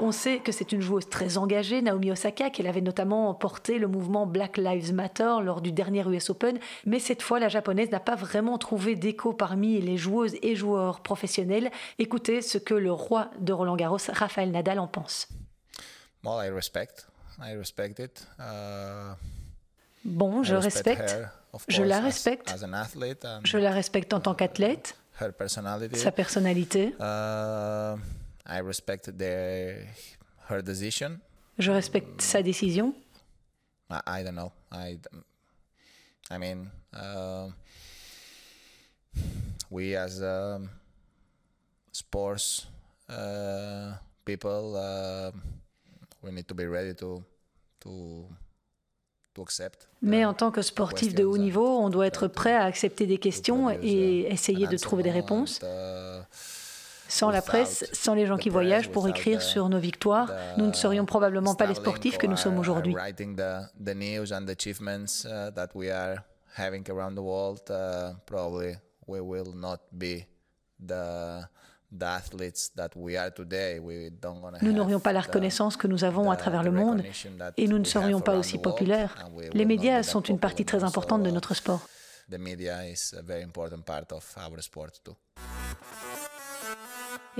On 0.00 0.12
sait 0.12 0.38
que 0.38 0.52
c'est 0.52 0.72
une 0.72 0.80
joueuse 0.80 1.08
très 1.08 1.38
engagée, 1.38 1.82
Naomi 1.82 2.12
Osaka, 2.12 2.50
qu'elle 2.50 2.66
avait 2.66 2.80
notamment 2.80 3.34
porté 3.34 3.78
le 3.78 3.88
mouvement 3.88 4.26
Black 4.26 4.56
Lives 4.56 4.92
Matter 4.94 5.36
lors 5.42 5.60
du 5.60 5.72
dernier 5.72 6.06
US 6.08 6.30
Open, 6.30 6.58
mais 6.86 6.98
cette 6.98 7.22
fois 7.22 7.40
la 7.40 7.48
japonaise 7.48 7.90
n'a 7.90 8.00
pas 8.00 8.14
vraiment 8.14 8.58
trouvé 8.58 8.94
d'écho 8.94 9.32
parmi 9.32 9.80
les 9.80 9.96
joueuses 9.96 10.36
et 10.42 10.54
joueurs 10.54 11.00
professionnels. 11.00 11.70
Écoutez 11.98 12.42
ce 12.42 12.58
que 12.58 12.74
le 12.74 12.92
roi 12.92 13.30
de 13.40 13.52
Roland 13.52 13.76
Garros, 13.76 13.98
Rafael 14.08 14.50
Nadal, 14.50 14.78
en 14.78 14.86
pense. 14.86 15.28
Well, 16.24 16.44
I 16.44 16.50
respect. 16.50 17.06
I 17.40 17.56
respect 17.56 17.94
it. 17.98 18.26
Uh, 18.38 19.14
bon, 20.04 20.42
je 20.42 20.54
respecte. 20.54 21.16
je 21.68 21.82
la 21.82 22.00
respecte. 22.00 22.54
je 23.44 23.58
la 23.58 23.70
respecte 23.70 24.12
en 24.12 24.20
tant 24.20 24.34
qu'athlète. 24.34 24.96
Sa 25.94 26.12
personnalité. 26.12 26.94
Uh, 27.00 27.96
I 28.48 28.60
respect 28.60 29.16
their, 29.16 29.86
her 30.48 30.62
decision. 30.62 31.20
Je 31.58 31.70
respecte 31.70 32.22
sa 32.22 32.42
décision. 32.42 32.94
I, 33.90 34.00
I 34.06 34.22
don't 34.24 34.34
know. 34.34 34.52
I, 34.72 34.98
I 36.30 36.38
mean, 36.38 36.70
uh, 36.94 37.48
we 39.70 39.96
as 39.96 40.22
um, 40.22 40.70
sports 41.92 42.66
uh, 43.08 43.94
people, 44.24 44.76
uh, 44.76 45.32
we 46.22 46.30
need 46.30 46.48
to 46.48 46.54
be 46.54 46.66
ready 46.66 46.94
to 46.94 47.22
to 47.80 48.24
mais 50.02 50.24
en 50.24 50.34
tant 50.34 50.50
que 50.50 50.62
sportif 50.62 51.14
de 51.14 51.24
haut 51.24 51.38
niveau, 51.38 51.66
on 51.66 51.90
doit 51.90 52.06
être 52.06 52.28
prêt 52.28 52.54
à 52.54 52.64
accepter 52.64 53.06
des 53.06 53.18
questions 53.18 53.70
et 53.70 54.26
essayer 54.30 54.66
de 54.66 54.76
trouver 54.76 55.02
des 55.02 55.10
réponses. 55.10 55.60
Sans 57.08 57.30
la 57.30 57.42
presse, 57.42 57.88
sans 57.92 58.14
les 58.14 58.26
gens 58.26 58.36
qui 58.36 58.50
voyagent 58.50 58.90
pour 58.90 59.08
écrire 59.08 59.42
sur 59.42 59.68
nos 59.68 59.78
victoires, 59.78 60.30
nous 60.58 60.66
ne 60.66 60.72
serions 60.72 61.06
probablement 61.06 61.54
pas 61.54 61.66
les 61.66 61.74
sportifs 61.74 62.18
que 62.18 62.26
nous 62.26 62.36
sommes 62.36 62.58
aujourd'hui. 62.58 62.94
Nous 74.62 74.72
n'aurions 74.72 75.00
pas 75.00 75.12
la 75.12 75.20
reconnaissance 75.20 75.76
que 75.76 75.86
nous 75.86 76.04
avons 76.04 76.30
à 76.30 76.36
travers 76.36 76.62
le 76.62 76.70
monde 76.70 77.02
et 77.56 77.66
nous 77.66 77.78
ne 77.78 77.84
serions 77.84 78.20
pas 78.20 78.36
aussi 78.36 78.58
populaires. 78.58 79.28
Les 79.54 79.64
médias 79.64 80.02
sont 80.02 80.20
une 80.20 80.38
partie 80.38 80.64
très 80.64 80.84
importante 80.84 81.22
de 81.22 81.30
notre 81.30 81.54
sport. 81.54 81.80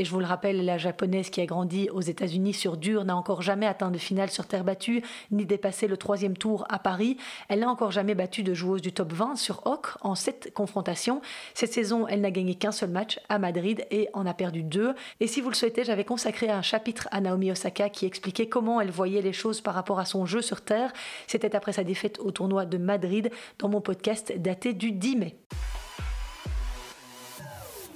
Et 0.00 0.05
je 0.05 0.12
vous 0.12 0.21
le 0.21 0.26
rappelle, 0.26 0.64
la 0.64 0.78
japonaise 0.78 1.28
qui 1.28 1.40
a 1.40 1.47
grandi 1.47 1.90
aux 1.90 2.00
États-Unis 2.00 2.55
sur 2.55 2.76
dur 2.76 3.05
n'a 3.05 3.17
encore 3.17 3.43
jamais 3.43 3.67
atteint 3.67 3.90
de 3.90 3.99
finale 3.99 4.31
sur 4.31 4.47
terre 4.47 4.62
battue, 4.62 5.02
ni 5.33 5.45
dépassé 5.45 5.88
le 5.88 5.97
troisième 5.97 6.37
tour 6.37 6.64
à 6.69 6.78
Paris. 6.78 7.17
Elle 7.49 7.61
n'a 7.61 7.69
encore 7.69 7.90
jamais 7.90 8.14
battu 8.14 8.45
de 8.45 8.55
joueuse 8.55 8.81
du 8.81 8.93
top 8.93 9.12
20 9.12 9.35
sur 9.35 9.67
Ocre 9.67 9.99
en 10.02 10.14
sept 10.14 10.55
confrontations. 10.55 11.21
Cette 11.52 11.73
saison, 11.73 12.07
elle 12.07 12.21
n'a 12.21 12.31
gagné 12.31 12.55
qu'un 12.55 12.71
seul 12.71 12.90
match 12.90 13.19
à 13.28 13.40
Madrid 13.40 13.85
et 13.90 14.09
en 14.12 14.25
a 14.25 14.35
perdu 14.35 14.62
deux. 14.62 14.95
Et 15.19 15.26
si 15.26 15.40
vous 15.40 15.49
le 15.49 15.57
souhaitez, 15.57 15.83
j'avais 15.83 16.05
consacré 16.05 16.49
un 16.49 16.62
chapitre 16.62 17.09
à 17.11 17.21
Naomi 17.21 17.50
Osaka 17.50 17.88
qui 17.88 18.07
expliquait 18.07 18.49
comment 18.49 18.81
elle 18.81 18.93
voyait 18.93 19.21
les 19.21 19.33
choses 19.33 19.61
par 19.61 19.75
rapport 19.75 19.99
à 19.99 20.05
son 20.05 20.26
jeu 20.26 20.43
sur 20.43 20.61
terre. 20.61 20.93
C'était 21.26 21.57
après 21.57 21.73
sa 21.73 21.83
défaite 21.83 22.21
au 22.21 22.31
tournoi 22.31 22.67
de 22.67 22.78
Madrid 22.78 23.33
dans 23.59 23.69
mon 23.69 23.81
podcast 23.81 24.33
daté 24.37 24.75
du 24.75 24.93
10 24.93 25.17
mai. 25.17 25.37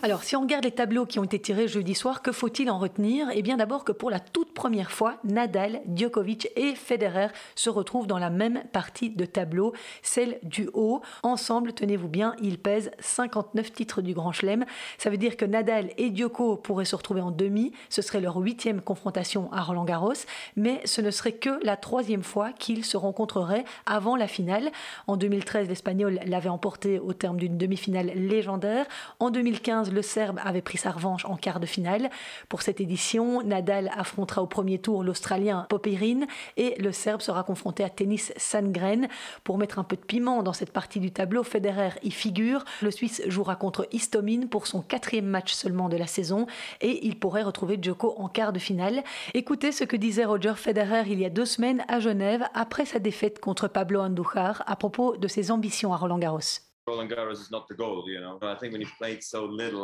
Alors, 0.04 0.24
si 0.24 0.34
on 0.34 0.40
regarde 0.40 0.64
les 0.64 0.72
tableaux 0.72 1.06
qui 1.06 1.20
ont 1.20 1.24
été 1.24 1.38
tirés 1.38 1.68
jeudi 1.68 1.94
soir, 1.94 2.22
que 2.22 2.32
faut-il 2.32 2.68
en 2.68 2.78
retenir? 2.80 3.28
Eh 3.34 3.40
bien, 3.40 3.56
d'abord 3.56 3.84
que 3.84 3.92
pour 3.92 4.10
la 4.10 4.18
toute 4.18 4.41
première 4.54 4.90
fois, 4.90 5.16
Nadal, 5.24 5.82
Djokovic 5.94 6.48
et 6.56 6.74
Federer 6.74 7.28
se 7.54 7.70
retrouvent 7.70 8.06
dans 8.06 8.18
la 8.18 8.30
même 8.30 8.62
partie 8.72 9.10
de 9.10 9.24
tableau, 9.24 9.72
celle 10.02 10.38
du 10.42 10.68
haut. 10.74 11.02
Ensemble, 11.22 11.72
tenez-vous 11.72 12.08
bien, 12.08 12.34
ils 12.40 12.58
pèsent 12.58 12.90
59 13.00 13.72
titres 13.72 14.02
du 14.02 14.14
Grand 14.14 14.32
Chelem. 14.32 14.64
Ça 14.98 15.10
veut 15.10 15.16
dire 15.16 15.36
que 15.36 15.44
Nadal 15.44 15.90
et 15.98 16.14
Djoko 16.14 16.56
pourraient 16.56 16.84
se 16.84 16.96
retrouver 16.96 17.20
en 17.20 17.30
demi. 17.30 17.72
Ce 17.88 18.02
serait 18.02 18.20
leur 18.20 18.36
huitième 18.36 18.80
confrontation 18.80 19.50
à 19.52 19.62
Roland 19.62 19.84
Garros, 19.84 20.12
mais 20.56 20.80
ce 20.84 21.00
ne 21.00 21.10
serait 21.10 21.32
que 21.32 21.64
la 21.64 21.76
troisième 21.76 22.22
fois 22.22 22.52
qu'ils 22.52 22.84
se 22.84 22.96
rencontreraient 22.96 23.64
avant 23.86 24.16
la 24.16 24.28
finale. 24.28 24.70
En 25.06 25.16
2013, 25.16 25.68
l'Espagnol 25.68 26.20
l'avait 26.26 26.48
emporté 26.48 26.98
au 26.98 27.12
terme 27.12 27.36
d'une 27.36 27.58
demi-finale 27.58 28.12
légendaire. 28.14 28.86
En 29.20 29.30
2015, 29.30 29.92
le 29.92 30.02
Serbe 30.02 30.38
avait 30.44 30.62
pris 30.62 30.78
sa 30.78 30.90
revanche 30.90 31.24
en 31.24 31.36
quart 31.36 31.60
de 31.60 31.66
finale. 31.66 32.10
Pour 32.48 32.62
cette 32.62 32.80
édition, 32.80 33.42
Nadal 33.42 33.90
affrontera 33.96 34.42
au 34.42 34.46
premier 34.52 34.78
tour 34.78 35.02
l'Australien 35.02 35.66
Popirine 35.70 36.26
et 36.58 36.76
le 36.78 36.92
Serbe 36.92 37.22
sera 37.22 37.42
confronté 37.42 37.82
à 37.82 37.88
Tennis 37.88 38.34
Sandgren. 38.36 39.08
Pour 39.44 39.56
mettre 39.56 39.78
un 39.78 39.84
peu 39.84 39.96
de 39.96 40.02
piment 40.02 40.42
dans 40.42 40.52
cette 40.52 40.72
partie 40.72 41.00
du 41.00 41.10
tableau, 41.10 41.42
Federer 41.42 41.90
y 42.02 42.10
figure. 42.10 42.64
Le 42.82 42.90
Suisse 42.90 43.22
jouera 43.26 43.56
contre 43.56 43.88
Istomin 43.92 44.46
pour 44.46 44.66
son 44.66 44.82
quatrième 44.82 45.26
match 45.26 45.54
seulement 45.54 45.88
de 45.88 45.96
la 45.96 46.06
saison 46.06 46.46
et 46.82 47.06
il 47.06 47.18
pourrait 47.18 47.42
retrouver 47.42 47.78
Djoko 47.80 48.14
en 48.18 48.28
quart 48.28 48.52
de 48.52 48.58
finale. 48.58 49.02
Écoutez 49.32 49.72
ce 49.72 49.84
que 49.84 49.96
disait 49.96 50.26
Roger 50.26 50.54
Federer 50.56 51.04
il 51.06 51.18
y 51.18 51.24
a 51.24 51.30
deux 51.30 51.46
semaines 51.46 51.82
à 51.88 51.98
Genève 51.98 52.44
après 52.52 52.84
sa 52.84 52.98
défaite 52.98 53.40
contre 53.40 53.68
Pablo 53.68 54.00
Andujar 54.00 54.62
à 54.66 54.76
propos 54.76 55.16
de 55.16 55.28
ses 55.28 55.50
ambitions 55.50 55.94
à 55.94 55.96
Roland 55.96 56.18
Garros. 56.18 56.71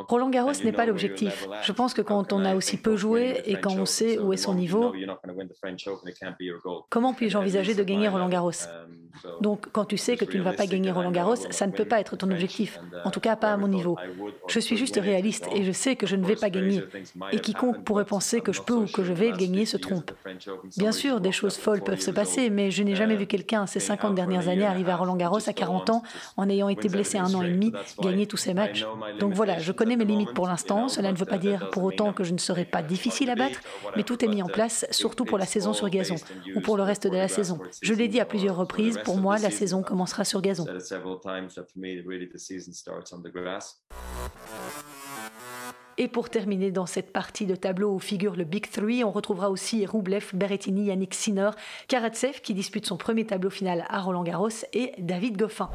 Roland 0.09 0.31
Garros 0.31 0.53
n'est 0.65 0.73
pas 0.73 0.87
l'objectif. 0.87 1.47
Je 1.63 1.73
pense 1.73 1.95
que 1.95 2.03
quand 2.03 2.33
on 2.33 2.45
a 2.45 2.57
aussi 2.57 2.77
peu 2.77 2.97
joué 2.97 3.41
et 3.47 3.55
quand 3.61 3.71
on 3.71 3.87
sait 3.87 4.19
où 4.19 4.33
est 4.33 4.37
son 4.37 4.55
niveau, 4.55 4.93
comment 6.91 7.15
puis-je 7.15 7.37
envisager 7.39 7.75
de 7.77 7.85
gagner 7.85 8.09
Roland 8.09 8.29
Garros? 8.29 8.51
um, 8.51 9.31
Donc, 9.41 9.71
quand 9.71 9.85
tu 9.85 9.97
sais 9.97 10.17
que 10.17 10.25
tu 10.25 10.39
ne 10.39 10.43
vas 10.43 10.55
pas 10.55 10.67
gagner 10.67 10.91
Roland 10.91 11.13
Garros, 11.13 11.37
ça 11.37 11.69
ne 11.69 11.73
peut 11.73 11.85
pas 11.85 12.01
être 12.01 12.17
ton 12.17 12.31
objectif. 12.33 12.81
Uh, 12.93 13.07
en 13.07 13.11
tout 13.11 13.21
cas, 13.21 13.37
pas 13.37 13.53
à 13.53 13.57
mon 13.57 13.69
niveau. 13.69 13.97
Je 14.49 14.59
suis 14.59 14.77
juste 14.77 14.99
réaliste 15.01 15.47
et 15.53 15.63
je 15.63 15.73
sais 15.73 15.95
que 15.95 16.07
je 16.07 16.17
ne 16.17 16.27
vais 16.27 16.37
pas 16.37 16.51
gagner. 16.51 16.83
Et 17.31 17.39
quiconque 17.39 17.85
pourrait 17.85 18.07
penser 18.07 18.41
que 18.41 18.53
je 18.53 18.61
peux 18.61 18.75
ou 18.75 18.87
que 18.87 19.05
je 19.05 19.13
vais 19.13 19.31
gagner 19.33 19.67
se 19.67 19.77
trompe. 19.77 20.11
Bien 20.77 20.91
sûr, 20.91 21.21
des 21.21 21.33
choses 21.33 21.57
folles 21.57 21.85
peuvent 21.85 22.01
se 22.01 22.11
passer, 22.11 22.51
mais 22.51 22.73
je 22.73 22.83
n'ai 22.83 22.97
jamais 22.97 23.15
vu 23.15 23.27
quelqu'un 23.27 23.67
ces 23.67 23.81
50 23.81 24.17
dernières 24.17 24.49
années 24.49 24.67
arriver 24.67 24.91
à 24.91 24.97
Roland 24.97 25.17
Garros 25.17 25.49
à 25.49 25.53
40 25.53 25.91
ans 25.91 26.03
en 26.37 26.49
ayant 26.49 26.69
été 26.69 26.88
blessé 26.89 27.19
un 27.19 27.33
an 27.35 27.43
et 27.43 27.51
demi, 27.51 27.73
gagner 28.01 28.27
tous 28.27 28.37
ces 28.37 28.55
matchs. 28.55 28.85
Donc 29.19 29.35
voilà, 29.35 29.59
je 29.59 29.73
connais 29.73 29.97
mes 29.97 30.05
limites 30.05 30.35
pour 30.35 30.47
l'instant. 30.47 30.89
Cela 30.89 31.13
ne 31.13 31.17
veut 31.17 31.27
pas 31.27 31.39
dire 31.39 31.71
pour 31.71 31.85
autant 31.85 32.13
que 32.13 32.25
je 32.25 32.33
ne 32.33 32.39
serai 32.39 32.65
pas 32.65 32.83
difficile 32.83 33.31
à 33.31 33.35
battre, 33.35 33.61
mais 33.97 34.03
tout 34.03 34.25
est 34.25 34.29
mis 34.29 34.43
en 34.43 34.49
place, 34.49 34.87
surtout 34.91 35.25
pour 35.25 35.39
la 35.39 35.47
saison 35.47 35.73
sur 35.73 35.89
gazon 35.89 36.17
ou 36.55 36.61
pour 36.61 36.77
le 36.77 36.83
reste 36.83 37.07
de 37.07 37.17
la 37.17 37.29
saison. 37.29 37.59
Je 37.83 37.95
l'ai 37.95 38.09
dit 38.09 38.21
à 38.21 38.25
plusieurs 38.25 38.57
reprises, 38.57 38.99
pour 39.05 39.17
moi, 39.17 39.39
la 39.39 39.51
saison 39.51 39.83
commencera 39.83 40.25
sur 40.25 40.41
gazon. 40.41 40.67
Et 46.01 46.07
pour 46.07 46.31
terminer 46.31 46.71
dans 46.71 46.87
cette 46.87 47.13
partie 47.13 47.45
de 47.45 47.57
tableau 47.57 47.93
où 47.93 47.99
figure 47.99 48.37
le 48.37 48.45
Big 48.45 48.71
Three, 48.71 49.03
on 49.03 49.11
retrouvera 49.11 49.51
aussi 49.51 49.85
Roublev, 49.85 50.31
Berrettini, 50.33 50.87
Yannick 50.87 51.13
Sinner, 51.13 51.51
Karatsev 51.89 52.41
qui 52.41 52.55
dispute 52.55 52.87
son 52.87 52.97
premier 52.97 53.27
tableau 53.27 53.51
final 53.51 53.85
à 53.89 54.01
Roland 54.01 54.23
Garros 54.23 54.49
et 54.73 54.93
David 54.99 55.37
Goffin. 55.37 55.69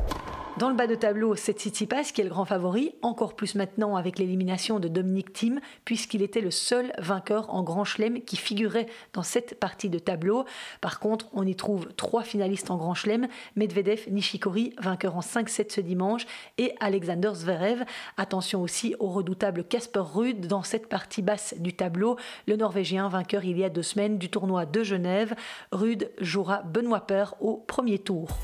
Dans 0.59 0.69
le 0.69 0.75
bas 0.75 0.85
de 0.85 0.93
tableau, 0.93 1.35
c'est 1.35 1.57
Tsitsipas 1.59 2.11
qui 2.13 2.21
est 2.21 2.23
le 2.23 2.29
grand 2.29 2.45
favori, 2.45 2.93
encore 3.01 3.35
plus 3.35 3.55
maintenant 3.55 3.95
avec 3.95 4.19
l'élimination 4.19 4.79
de 4.79 4.87
Dominic 4.87 5.33
Thiem, 5.33 5.59
puisqu'il 5.83 6.21
était 6.21 6.41
le 6.41 6.51
seul 6.51 6.93
vainqueur 6.99 7.51
en 7.55 7.63
Grand 7.63 7.83
Chelem 7.83 8.21
qui 8.21 8.37
figurait 8.37 8.85
dans 9.13 9.23
cette 9.23 9.59
partie 9.59 9.89
de 9.89 9.97
tableau. 9.97 10.45
Par 10.79 10.99
contre, 10.99 11.27
on 11.33 11.47
y 11.47 11.55
trouve 11.55 11.87
trois 11.95 12.21
finalistes 12.21 12.69
en 12.69 12.77
Grand 12.77 12.93
Chelem, 12.93 13.27
Medvedev, 13.55 14.03
Nishikori, 14.11 14.75
vainqueur 14.79 15.17
en 15.17 15.21
5-7 15.21 15.73
ce 15.73 15.81
dimanche, 15.81 16.27
et 16.59 16.75
Alexander 16.79 17.31
Zverev. 17.33 17.83
Attention 18.17 18.61
aussi 18.61 18.95
au 18.99 19.07
redoutable 19.07 19.63
Casper 19.63 20.03
Ruud 20.13 20.45
dans 20.45 20.61
cette 20.61 20.87
partie 20.87 21.23
basse 21.23 21.55
du 21.57 21.73
tableau, 21.73 22.15
le 22.47 22.57
Norvégien 22.57 23.09
vainqueur 23.09 23.43
il 23.43 23.57
y 23.57 23.63
a 23.63 23.69
deux 23.69 23.81
semaines 23.81 24.19
du 24.19 24.29
tournoi 24.29 24.67
de 24.67 24.83
Genève. 24.83 25.33
Ruud 25.71 26.11
jouera 26.19 26.61
Benoît 26.61 27.07
Paire 27.07 27.33
au 27.41 27.57
premier 27.57 27.97
tour. 27.97 28.37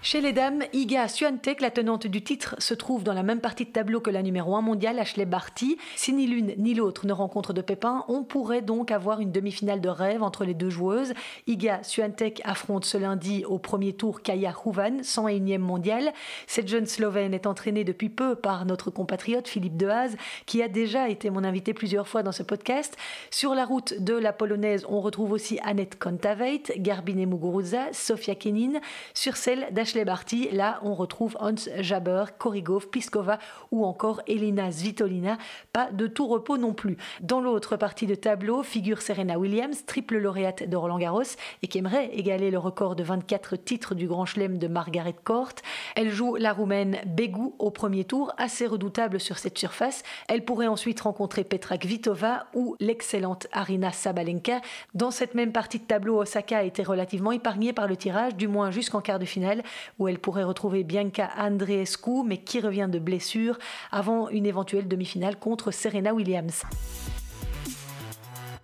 Chez 0.00 0.20
les 0.20 0.32
dames, 0.32 0.62
Iga 0.72 1.08
Swiatek, 1.08 1.60
la 1.60 1.72
tenante 1.72 2.06
du 2.06 2.22
titre, 2.22 2.54
se 2.58 2.72
trouve 2.72 3.02
dans 3.02 3.12
la 3.12 3.24
même 3.24 3.40
partie 3.40 3.64
de 3.64 3.70
tableau 3.70 4.00
que 4.00 4.10
la 4.10 4.22
numéro 4.22 4.54
1 4.54 4.62
mondiale, 4.62 5.00
Ashley 5.00 5.26
Barty. 5.26 5.76
Si 5.96 6.12
ni 6.12 6.28
l'une 6.28 6.54
ni 6.56 6.72
l'autre 6.72 7.04
ne 7.04 7.12
rencontre 7.12 7.52
de 7.52 7.60
pépins, 7.60 8.04
on 8.06 8.22
pourrait 8.22 8.62
donc 8.62 8.92
avoir 8.92 9.18
une 9.18 9.32
demi-finale 9.32 9.80
de 9.80 9.88
rêve 9.88 10.22
entre 10.22 10.44
les 10.44 10.54
deux 10.54 10.70
joueuses. 10.70 11.14
Iga 11.48 11.82
Swiatek 11.82 12.40
affronte 12.44 12.84
ce 12.84 12.96
lundi 12.96 13.44
au 13.44 13.58
premier 13.58 13.92
tour 13.92 14.22
Kaya 14.22 14.54
Huvan, 14.64 15.00
101e 15.00 15.58
mondiale. 15.58 16.12
Cette 16.46 16.68
jeune 16.68 16.86
Slovène 16.86 17.34
est 17.34 17.46
entraînée 17.46 17.82
depuis 17.82 18.08
peu 18.08 18.36
par 18.36 18.66
notre 18.66 18.92
compatriote 18.92 19.48
Philippe 19.48 19.76
Dehaze, 19.76 20.16
qui 20.46 20.62
a 20.62 20.68
déjà 20.68 21.08
été 21.08 21.28
mon 21.28 21.42
invité 21.42 21.74
plusieurs 21.74 22.06
fois 22.06 22.22
dans 22.22 22.32
ce 22.32 22.44
podcast. 22.44 22.96
Sur 23.32 23.52
la 23.52 23.64
route 23.64 24.00
de 24.00 24.14
la 24.14 24.32
polonaise, 24.32 24.86
on 24.88 25.00
retrouve 25.00 25.32
aussi 25.32 25.58
Annette 25.64 25.98
Kontaveit, 25.98 26.62
Garbine 26.76 27.26
Muguruza, 27.26 27.92
Sofia 27.92 28.36
Kenin. 28.36 28.78
Sur 29.12 29.36
celle 29.36 29.66
d'Ashley 29.72 29.87
Là 29.94 30.80
on 30.82 30.94
retrouve 30.94 31.36
Hans 31.40 31.54
Jaber, 31.78 32.24
Korigov, 32.38 32.88
Piskova 32.88 33.38
ou 33.70 33.84
encore 33.84 34.22
Elena 34.26 34.70
Svitolina. 34.70 35.38
Pas 35.72 35.90
de 35.90 36.06
tout 36.06 36.26
repos 36.26 36.58
non 36.58 36.72
plus. 36.72 36.96
Dans 37.20 37.40
l'autre 37.40 37.76
partie 37.76 38.06
de 38.06 38.14
tableau 38.14 38.62
figure 38.62 39.02
Serena 39.02 39.38
Williams, 39.38 39.84
triple 39.86 40.18
lauréate 40.18 40.68
de 40.68 40.76
Roland 40.76 40.98
Garros 40.98 41.22
et 41.62 41.68
qui 41.68 41.78
aimerait 41.78 42.10
égaler 42.12 42.50
le 42.50 42.58
record 42.58 42.96
de 42.96 43.02
24 43.02 43.56
titres 43.56 43.94
du 43.94 44.06
Grand 44.06 44.26
Chelem 44.26 44.58
de 44.58 44.68
Margaret 44.68 45.14
Court. 45.24 45.54
Elle 45.96 46.10
joue 46.10 46.36
la 46.36 46.52
Roumaine 46.52 46.98
Begu 47.06 47.52
au 47.58 47.70
premier 47.70 48.04
tour, 48.04 48.32
assez 48.36 48.66
redoutable 48.66 49.20
sur 49.20 49.38
cette 49.38 49.58
surface. 49.58 50.02
Elle 50.28 50.44
pourrait 50.44 50.66
ensuite 50.66 51.00
rencontrer 51.00 51.44
Petra 51.44 51.78
Kvitova 51.78 52.46
ou 52.54 52.76
l'excellente 52.80 53.46
Arina 53.52 53.92
Sabalenka. 53.92 54.60
Dans 54.94 55.10
cette 55.10 55.34
même 55.34 55.52
partie 55.52 55.78
de 55.78 55.84
tableau, 55.84 56.20
Osaka 56.20 56.58
a 56.58 56.62
été 56.62 56.82
relativement 56.82 57.32
épargnée 57.32 57.72
par 57.72 57.86
le 57.86 57.96
tirage, 57.96 58.34
du 58.36 58.48
moins 58.48 58.70
jusqu'en 58.70 59.00
quart 59.00 59.18
de 59.18 59.24
finale, 59.24 59.62
où 59.98 60.08
elle 60.08 60.18
pourrait 60.18 60.44
retrouver 60.44 60.84
Bianca 60.84 61.30
Andreescu, 61.36 62.22
mais 62.24 62.38
qui 62.38 62.60
revient 62.60 62.88
de 62.90 62.98
blessure, 62.98 63.58
avant 63.90 64.28
une 64.28 64.46
éventuelle 64.46 64.88
demi-finale 64.88 65.38
contre 65.38 65.70
Serena 65.70 66.14
Williams. 66.14 66.64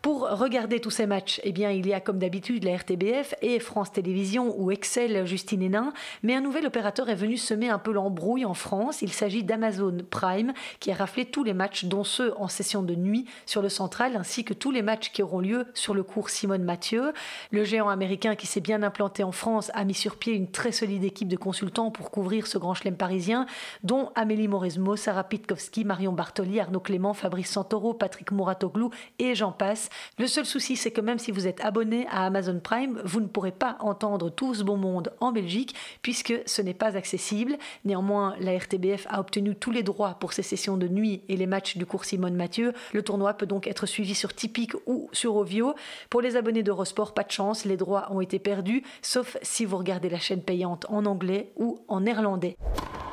Pour 0.04 0.28
regarder 0.28 0.80
tous 0.80 0.90
ces 0.90 1.06
matchs, 1.06 1.40
eh 1.44 1.52
bien, 1.52 1.70
il 1.70 1.86
y 1.86 1.94
a 1.94 1.98
comme 1.98 2.18
d'habitude 2.18 2.64
la 2.64 2.76
RTBF 2.76 3.36
et 3.40 3.58
France 3.58 3.90
Télévisions 3.90 4.54
ou 4.58 4.70
Excel 4.70 5.24
Justine 5.24 5.62
Hénin, 5.62 5.94
mais 6.22 6.34
un 6.34 6.42
nouvel 6.42 6.66
opérateur 6.66 7.08
est 7.08 7.14
venu 7.14 7.38
semer 7.38 7.70
un 7.70 7.78
peu 7.78 7.90
l'embrouille 7.90 8.44
en 8.44 8.52
France. 8.52 9.00
Il 9.00 9.10
s'agit 9.10 9.44
d'Amazon 9.44 9.96
Prime 10.10 10.52
qui 10.78 10.92
a 10.92 10.94
raflé 10.94 11.24
tous 11.24 11.42
les 11.42 11.54
matchs, 11.54 11.86
dont 11.86 12.04
ceux 12.04 12.34
en 12.36 12.48
session 12.48 12.82
de 12.82 12.94
nuit 12.94 13.24
sur 13.46 13.62
le 13.62 13.70
central, 13.70 14.14
ainsi 14.14 14.44
que 14.44 14.52
tous 14.52 14.70
les 14.70 14.82
matchs 14.82 15.10
qui 15.10 15.22
auront 15.22 15.40
lieu 15.40 15.68
sur 15.72 15.94
le 15.94 16.02
cours 16.02 16.28
Simone 16.28 16.64
Mathieu. 16.64 17.14
Le 17.50 17.64
géant 17.64 17.88
américain 17.88 18.36
qui 18.36 18.46
s'est 18.46 18.60
bien 18.60 18.82
implanté 18.82 19.24
en 19.24 19.32
France 19.32 19.70
a 19.72 19.84
mis 19.84 19.94
sur 19.94 20.16
pied 20.16 20.34
une 20.34 20.50
très 20.50 20.72
solide 20.72 21.04
équipe 21.04 21.28
de 21.28 21.38
consultants 21.38 21.90
pour 21.90 22.10
couvrir 22.10 22.46
ce 22.46 22.58
grand 22.58 22.74
chelem 22.74 22.98
parisien, 22.98 23.46
dont 23.84 24.10
Amélie 24.16 24.48
Mauresmo, 24.48 24.96
Sarah 24.96 25.24
Pitkowski, 25.24 25.86
Marion 25.86 26.12
Bartoli, 26.12 26.60
Arnaud 26.60 26.80
Clément, 26.80 27.14
Fabrice 27.14 27.52
Santoro, 27.52 27.94
Patrick 27.94 28.32
Mouratoglou 28.32 28.90
et 29.18 29.34
j'en 29.34 29.50
passe. 29.50 29.88
Le 30.18 30.26
seul 30.26 30.44
souci, 30.44 30.76
c'est 30.76 30.90
que 30.90 31.00
même 31.00 31.18
si 31.18 31.30
vous 31.30 31.46
êtes 31.46 31.64
abonné 31.64 32.06
à 32.10 32.24
Amazon 32.26 32.60
Prime, 32.60 33.00
vous 33.04 33.20
ne 33.20 33.26
pourrez 33.26 33.52
pas 33.52 33.76
entendre 33.80 34.30
tout 34.30 34.54
ce 34.54 34.62
bon 34.62 34.76
monde 34.76 35.12
en 35.20 35.32
Belgique 35.32 35.74
puisque 36.02 36.34
ce 36.46 36.62
n'est 36.62 36.74
pas 36.74 36.96
accessible. 36.96 37.56
Néanmoins, 37.84 38.34
la 38.40 38.56
RTBF 38.56 39.06
a 39.08 39.20
obtenu 39.20 39.54
tous 39.54 39.70
les 39.70 39.82
droits 39.82 40.14
pour 40.20 40.32
ses 40.32 40.42
sessions 40.42 40.76
de 40.76 40.88
nuit 40.88 41.22
et 41.28 41.36
les 41.36 41.46
matchs 41.46 41.76
du 41.76 41.86
cours 41.86 42.04
Simone 42.04 42.34
Mathieu. 42.34 42.72
Le 42.92 43.02
tournoi 43.02 43.34
peut 43.34 43.46
donc 43.46 43.66
être 43.66 43.86
suivi 43.86 44.14
sur 44.14 44.34
Tipeee 44.34 44.68
ou 44.86 45.08
sur 45.12 45.36
Ovio. 45.36 45.74
Pour 46.10 46.20
les 46.20 46.36
abonnés 46.36 46.62
d'Eurosport, 46.62 47.14
pas 47.14 47.24
de 47.24 47.30
chance, 47.30 47.64
les 47.64 47.76
droits 47.76 48.08
ont 48.10 48.20
été 48.20 48.38
perdus, 48.38 48.82
sauf 49.02 49.36
si 49.42 49.64
vous 49.64 49.76
regardez 49.76 50.08
la 50.08 50.18
chaîne 50.18 50.42
payante 50.42 50.86
en 50.88 51.06
anglais 51.06 51.52
ou 51.56 51.84
en 51.88 52.00
néerlandais. 52.00 52.56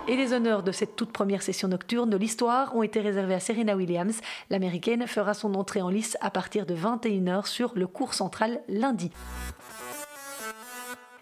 Et 0.07 0.15
les 0.15 0.33
honneurs 0.33 0.63
de 0.63 0.71
cette 0.71 0.95
toute 0.95 1.13
première 1.13 1.43
session 1.43 1.67
nocturne 1.67 2.09
de 2.09 2.17
l'histoire 2.17 2.75
ont 2.75 2.81
été 2.81 3.01
réservés 3.01 3.35
à 3.35 3.39
Serena 3.39 3.75
Williams. 3.75 4.19
L'américaine 4.49 5.05
fera 5.05 5.35
son 5.35 5.53
entrée 5.53 5.81
en 5.81 5.89
lice 5.89 6.17
à 6.21 6.31
partir 6.31 6.65
de 6.65 6.70
21h 6.75 7.45
sur 7.45 7.73
le 7.75 7.87
cours 7.87 8.13
central 8.13 8.61
lundi. 8.67 9.11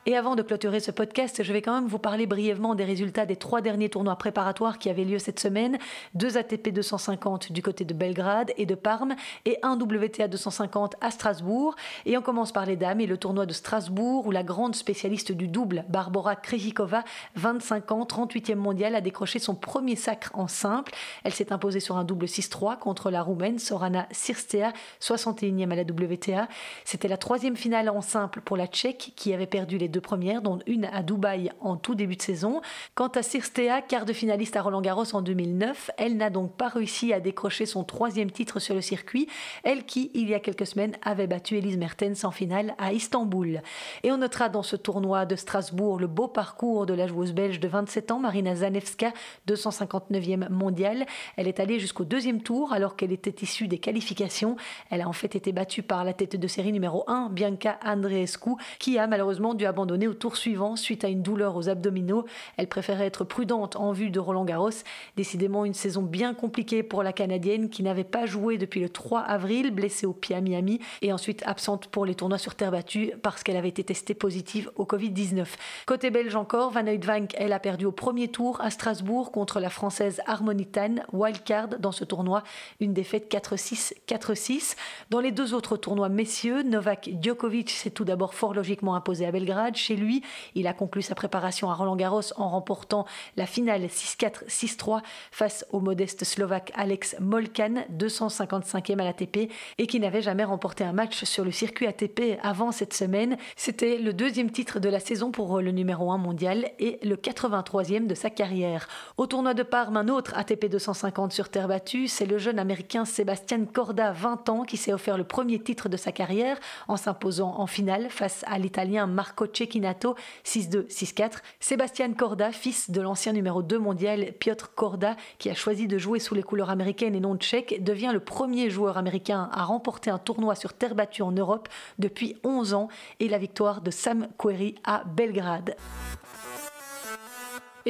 Et 0.10 0.18
avant 0.18 0.36
de 0.36 0.42
clôturer 0.42 0.80
ce 0.80 0.90
podcast, 0.90 1.44
je 1.44 1.54
vais 1.54 1.62
quand 1.62 1.76
même 1.76 1.88
vous 1.88 2.00
parler 2.00 2.26
brièvement 2.26 2.74
des 2.74 2.84
résultats 2.84 3.28
des 3.28 3.36
trois 3.36 3.62
derniers 3.62 3.90
tournois 3.90 4.16
préparatoires 4.16 4.80
qui 4.80 4.90
avaient 4.90 5.04
lieu 5.04 5.20
cette 5.20 5.40
semaine. 5.40 5.78
Deux 6.16 6.36
ATP 6.36 6.70
250 6.70 7.52
du 7.52 7.62
côté 7.62 7.86
de 7.86 7.94
Belgrade 7.94 8.52
et 8.58 8.66
de 8.66 8.74
Parme 8.74 9.16
et 9.46 9.60
un 9.62 9.80
WTA 9.80 10.28
250 10.28 10.96
à 11.00 11.12
Strasbourg. 11.12 11.76
Et 12.08 12.18
on 12.18 12.24
commence 12.24 12.52
par 12.52 12.66
les 12.66 12.76
dames 12.76 13.02
et 13.02 13.06
le 13.06 13.18
tournoi 13.18 13.46
de 13.46 13.54
Strasbourg 13.54 14.26
où 14.26 14.32
la 14.32 14.42
grande 14.42 14.74
spécialiste 14.74 15.32
du 15.32 15.48
double, 15.48 15.86
Barbara 15.90 16.36
Krejcikova, 16.36 17.04
25 17.36 17.92
ans, 17.92 18.04
38e 18.04 18.56
mondiale, 18.56 18.96
a 18.96 19.02
décroché 19.02 19.38
son 19.38 19.54
premier 19.54 19.96
sacre 19.96 20.32
en 20.34 20.48
simple. 20.48 20.92
Elle 21.24 21.36
s'est 21.36 21.54
imposée 21.54 21.82
sur 21.82 21.98
un 21.98 22.04
double 22.04 22.26
6-3 22.26 22.80
contre 22.80 23.12
la 23.12 23.22
Roumaine 23.22 23.60
Sorana 23.60 24.08
Sirstea, 24.10 24.74
61e 25.02 25.70
à 25.70 25.76
la 25.76 25.84
WTA. 25.84 26.48
C'était 26.84 27.08
la 27.08 27.18
troisième 27.18 27.56
finale 27.56 27.90
en 27.92 28.02
simple 28.02 28.42
pour 28.42 28.58
la 28.58 28.66
Tchèque 28.66 29.14
qui 29.16 29.36
avait 29.36 29.46
perdu 29.46 29.78
les 29.78 29.88
deux 29.88 29.99
premières, 30.02 30.42
dont 30.42 30.60
une 30.68 30.86
à 30.86 31.04
Dubaï 31.04 31.52
en 31.60 31.76
tout 31.76 31.96
début 31.96 32.16
de 32.16 32.22
saison. 32.22 32.62
Quant 32.96 33.08
à 33.08 33.22
Sirstea, 33.22 33.82
quart 33.88 34.06
de 34.06 34.14
finaliste 34.14 34.56
à 34.56 34.62
Roland 34.62 34.82
Garros 34.82 35.16
en 35.16 35.22
2009, 35.22 35.92
elle 35.98 36.18
n'a 36.18 36.30
donc 36.30 36.56
pas 36.56 36.68
réussi 36.68 37.14
à 37.14 37.20
décrocher 37.20 37.66
son 37.66 37.84
troisième 37.84 38.32
titre 38.32 38.60
sur 38.60 38.76
le 38.76 38.82
circuit, 38.82 39.28
elle 39.64 39.86
qui, 39.86 40.12
il 40.14 40.30
y 40.30 40.34
a 40.34 40.40
quelques 40.40 40.66
semaines, 40.66 40.96
avait 41.02 41.28
battu 41.28 41.58
Elise 41.58 41.78
Mertens 41.78 42.24
en 42.24 42.32
finale 42.32 42.76
à 42.78 42.94
Istanbul. 42.94 43.62
Et 44.04 44.12
on 44.12 44.18
notera 44.18 44.50
dans 44.50 44.64
ce 44.64 44.76
tournoi 44.76 45.26
de 45.26 45.36
Strasbourg 45.36 46.00
le 46.00 46.08
beau 46.08 46.28
parcours 46.28 46.86
de 46.86 46.94
la 46.94 47.08
joueuse 47.08 47.34
belge 47.34 47.60
de 47.60 47.68
27 47.68 48.12
ans, 48.12 48.20
Marina 48.20 48.56
Zanevska, 48.56 49.14
259e 49.48 50.50
mondiale. 50.50 51.06
Elle 51.36 51.48
est 51.48 51.60
allée 51.60 51.80
jusqu'au 51.80 52.06
deuxième 52.06 52.42
tour 52.42 52.74
alors 52.74 52.96
qu'elle 52.96 53.12
était 53.12 53.44
issue 53.44 53.68
des 53.68 53.80
qualifications. 53.80 54.56
Elle 54.90 55.02
a 55.02 55.08
en 55.08 55.14
fait 55.14 55.36
été 55.36 55.52
battue 55.52 55.84
par 55.84 56.04
la 56.04 56.14
tête 56.14 56.36
de 56.36 56.48
série 56.48 56.72
numéro 56.72 57.04
1, 57.08 57.30
Bianca 57.30 57.80
Andreescu, 57.86 58.52
qui 58.80 58.98
a 58.98 59.08
malheureusement 59.08 59.54
dû 59.54 59.66
abandonner 59.66 59.89
au 59.92 60.14
tour 60.14 60.38
suivant 60.38 60.76
suite 60.76 61.04
à 61.04 61.08
une 61.10 61.22
douleur 61.22 61.56
aux 61.56 61.70
abdominaux. 61.70 62.26
Elle 62.58 62.68
préférait 62.68 63.06
être 63.06 63.24
prudente 63.24 63.76
en 63.76 63.92
vue 63.92 64.10
de 64.10 64.20
Roland 64.20 64.46
Garros. 64.46 64.70
Décidément 65.16 65.66
une 65.66 65.74
saison 65.74 66.02
bien 66.02 66.34
compliquée 66.34 66.84
pour 66.84 67.04
la 67.04 67.14
Canadienne 67.14 67.70
qui 67.70 67.84
n'avait 67.84 68.04
pas 68.04 68.26
joué 68.26 68.58
depuis 68.58 68.82
le 68.82 68.90
3 68.90 69.22
avril, 69.22 69.72
blessée 69.72 70.06
au 70.06 70.14
pied 70.14 70.36
à 70.36 70.42
Miami 70.42 70.80
et 71.02 71.14
ensuite 71.14 71.44
absente 71.46 71.88
pour 71.88 72.06
les 72.06 72.16
tournois 72.16 72.38
sur 72.38 72.56
terre 72.56 72.72
battue 72.72 73.14
parce 73.22 73.44
qu'elle 73.44 73.58
avait 73.58 73.70
été 73.70 73.84
testée 73.84 74.14
positive 74.14 74.72
au 74.76 74.86
Covid-19. 74.86 75.46
Côté 75.86 76.10
belge 76.10 76.36
encore, 76.36 76.72
Van 76.72 76.86
Uytvanck, 76.86 77.34
elle 77.38 77.54
a 77.54 77.60
perdu 77.60 77.86
au 77.86 77.92
premier 77.92 78.28
tour 78.28 78.62
à 78.62 78.70
Strasbourg 78.70 79.32
contre 79.32 79.60
la 79.60 79.70
française 79.70 80.22
Harmonitan, 80.26 80.96
wildcard 81.14 81.80
dans 81.80 81.92
ce 81.92 82.04
tournoi, 82.04 82.44
une 82.80 82.94
défaite 82.94 83.32
4-6, 83.32 83.94
4-6. 84.08 84.76
Dans 85.10 85.20
les 85.20 85.32
deux 85.32 85.54
autres 85.54 85.78
tournois 85.78 86.10
messieurs, 86.10 86.64
Novak 86.64 87.10
Djokovic 87.22 87.70
s'est 87.70 87.92
tout 87.92 88.06
d'abord 88.06 88.34
fort 88.34 88.54
logiquement 88.54 88.96
imposé 88.96 89.26
à 89.26 89.32
Belgrade 89.32 89.69
chez 89.76 89.96
lui. 89.96 90.22
Il 90.56 90.68
a 90.68 90.74
conclu 90.74 91.02
sa 91.02 91.16
préparation 91.16 91.70
à 91.70 91.74
Roland 91.74 91.96
Garros 91.96 92.22
en 92.38 92.50
remportant 92.50 93.06
la 93.38 93.46
finale 93.46 93.86
6-4, 93.86 94.48
6-3 94.48 95.02
face 95.32 95.66
au 95.72 95.80
modeste 95.80 96.24
slovaque 96.26 96.72
Alex 96.76 97.16
Molkan, 97.20 97.86
255e 97.98 99.00
à 99.00 99.04
l'ATP, 99.04 99.52
et 99.78 99.88
qui 99.88 100.00
n'avait 100.00 100.22
jamais 100.22 100.44
remporté 100.44 100.84
un 100.84 100.94
match 100.94 101.24
sur 101.24 101.44
le 101.44 101.52
circuit 101.52 101.88
ATP 101.88 102.40
avant 102.42 102.72
cette 102.72 102.94
semaine. 102.94 103.38
C'était 103.56 103.98
le 103.98 104.14
deuxième 104.14 104.52
titre 104.52 104.80
de 104.80 104.90
la 104.90 105.00
saison 105.00 105.32
pour 105.32 105.62
le 105.62 105.72
numéro 105.72 106.12
1 106.12 106.18
mondial 106.18 106.72
et 106.80 107.00
le 107.04 107.16
83e 107.16 108.08
de 108.08 108.16
sa 108.16 108.30
carrière. 108.30 108.88
Au 109.18 109.28
tournoi 109.28 109.54
de 109.54 109.64
Parme, 109.64 109.98
un 109.98 110.08
autre 110.08 110.34
ATP 110.36 110.68
250 110.68 111.32
sur 111.32 111.50
terre 111.50 111.68
battue, 111.68 112.08
c'est 112.08 112.26
le 112.26 112.38
jeune 112.38 112.60
américain 112.60 113.06
Sébastien 113.06 113.66
Corda, 113.66 114.12
20 114.12 114.50
ans, 114.50 114.64
qui 114.64 114.78
s'est 114.78 114.94
offert 114.94 115.18
le 115.18 115.24
premier 115.24 115.60
titre 115.60 115.90
de 115.90 115.98
sa 115.98 116.12
carrière 116.12 116.60
en 116.88 116.98
s'imposant 116.98 117.56
en 117.58 117.68
finale 117.68 118.10
face 118.10 118.44
à 118.48 118.58
l'italien 118.60 119.08
Marco 119.08 119.48
Cecchini 119.60 119.80
Kinato 119.80 120.16
6-2, 120.46 120.88
6-4. 120.88 121.38
Sébastien 121.60 122.14
Corda, 122.14 122.52
fils 122.52 122.92
de 122.92 123.02
l'ancien 123.02 123.34
numéro 123.34 123.62
2 123.62 123.78
mondial 123.78 124.34
Piotr 124.40 124.74
Korda, 124.74 125.16
qui 125.38 125.50
a 125.50 125.54
choisi 125.54 125.88
de 125.88 125.98
jouer 125.98 126.20
sous 126.20 126.36
les 126.36 126.44
couleurs 126.44 126.70
américaines 126.70 127.16
et 127.16 127.20
non 127.20 127.38
tchèques, 127.38 127.84
devient 127.84 128.12
le 128.14 128.20
premier 128.20 128.70
joueur 128.70 128.98
américain 128.98 129.50
à 129.52 129.64
remporter 129.64 130.10
un 130.10 130.18
tournoi 130.18 130.56
sur 130.56 130.74
terre 130.74 130.96
battue 130.96 131.22
en 131.22 131.32
Europe 131.32 131.70
depuis 131.98 132.36
11 132.44 132.74
ans 132.74 132.88
et 133.20 133.28
la 133.28 133.38
victoire 133.38 133.82
de 133.82 133.92
Sam 133.92 134.28
Querrey 134.38 134.76
à 134.84 135.04
Belgrade. 135.06 135.76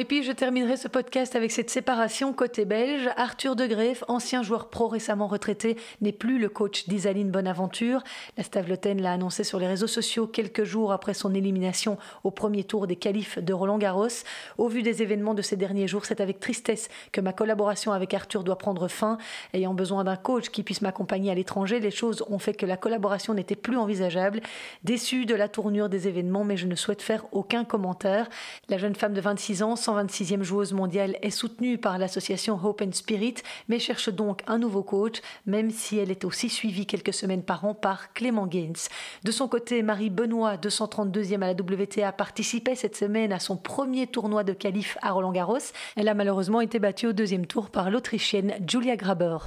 Et 0.00 0.06
puis 0.06 0.22
je 0.22 0.32
terminerai 0.32 0.78
ce 0.78 0.88
podcast 0.88 1.36
avec 1.36 1.50
cette 1.50 1.68
séparation 1.68 2.32
côté 2.32 2.64
belge. 2.64 3.10
Arthur 3.18 3.54
de 3.54 3.66
Greef, 3.66 4.02
ancien 4.08 4.42
joueur 4.42 4.70
pro 4.70 4.88
récemment 4.88 5.26
retraité, 5.26 5.76
n'est 6.00 6.10
plus 6.10 6.38
le 6.38 6.48
coach 6.48 6.88
d'Isaline 6.88 7.30
Bonaventure. 7.30 8.02
La 8.38 8.42
Stavloten 8.42 9.02
l'a 9.02 9.12
annoncé 9.12 9.44
sur 9.44 9.58
les 9.58 9.66
réseaux 9.66 9.86
sociaux 9.86 10.26
quelques 10.26 10.64
jours 10.64 10.92
après 10.92 11.12
son 11.12 11.34
élimination 11.34 11.98
au 12.24 12.30
premier 12.30 12.64
tour 12.64 12.86
des 12.86 12.96
qualifs 12.96 13.38
de 13.40 13.52
Roland 13.52 13.76
Garros. 13.76 14.24
Au 14.56 14.68
vu 14.68 14.82
des 14.82 15.02
événements 15.02 15.34
de 15.34 15.42
ces 15.42 15.56
derniers 15.56 15.86
jours, 15.86 16.06
c'est 16.06 16.22
avec 16.22 16.40
tristesse 16.40 16.88
que 17.12 17.20
ma 17.20 17.34
collaboration 17.34 17.92
avec 17.92 18.14
Arthur 18.14 18.42
doit 18.42 18.56
prendre 18.56 18.88
fin. 18.88 19.18
Ayant 19.52 19.74
besoin 19.74 20.02
d'un 20.02 20.16
coach 20.16 20.48
qui 20.48 20.62
puisse 20.62 20.80
m'accompagner 20.80 21.30
à 21.30 21.34
l'étranger, 21.34 21.78
les 21.78 21.90
choses 21.90 22.24
ont 22.30 22.38
fait 22.38 22.54
que 22.54 22.64
la 22.64 22.78
collaboration 22.78 23.34
n'était 23.34 23.54
plus 23.54 23.76
envisageable. 23.76 24.40
Déçu 24.82 25.26
de 25.26 25.34
la 25.34 25.48
tournure 25.48 25.90
des 25.90 26.08
événements, 26.08 26.44
mais 26.44 26.56
je 26.56 26.66
ne 26.66 26.74
souhaite 26.74 27.02
faire 27.02 27.26
aucun 27.32 27.66
commentaire. 27.66 28.30
La 28.70 28.78
jeune 28.78 28.94
femme 28.94 29.12
de 29.12 29.20
26 29.20 29.62
ans 29.62 29.76
126e 29.90 30.42
joueuse 30.42 30.72
mondiale 30.72 31.16
est 31.20 31.30
soutenue 31.30 31.76
par 31.76 31.98
l'association 31.98 32.58
Hope 32.62 32.82
and 32.82 32.92
Spirit, 32.92 33.34
mais 33.68 33.80
cherche 33.80 34.08
donc 34.08 34.42
un 34.46 34.58
nouveau 34.58 34.82
coach, 34.82 35.20
même 35.46 35.70
si 35.70 35.98
elle 35.98 36.10
est 36.10 36.24
aussi 36.24 36.48
suivie 36.48 36.86
quelques 36.86 37.12
semaines 37.12 37.42
par 37.42 37.64
an 37.64 37.74
par 37.74 38.12
Clément 38.12 38.46
Gaines. 38.46 38.76
De 39.24 39.32
son 39.32 39.48
côté, 39.48 39.82
Marie 39.82 40.10
Benoît, 40.10 40.56
232e 40.56 41.42
à 41.42 41.52
la 41.52 41.52
WTA, 41.52 42.12
participait 42.12 42.76
cette 42.76 42.96
semaine 42.96 43.32
à 43.32 43.40
son 43.40 43.56
premier 43.56 44.06
tournoi 44.06 44.44
de 44.44 44.52
qualif 44.52 44.96
à 45.02 45.10
Roland-Garros. 45.10 45.72
Elle 45.96 46.08
a 46.08 46.14
malheureusement 46.14 46.60
été 46.60 46.78
battue 46.78 47.08
au 47.08 47.12
deuxième 47.12 47.46
tour 47.46 47.70
par 47.70 47.90
l'Autrichienne 47.90 48.54
Julia 48.68 48.96
Graber. 48.96 49.38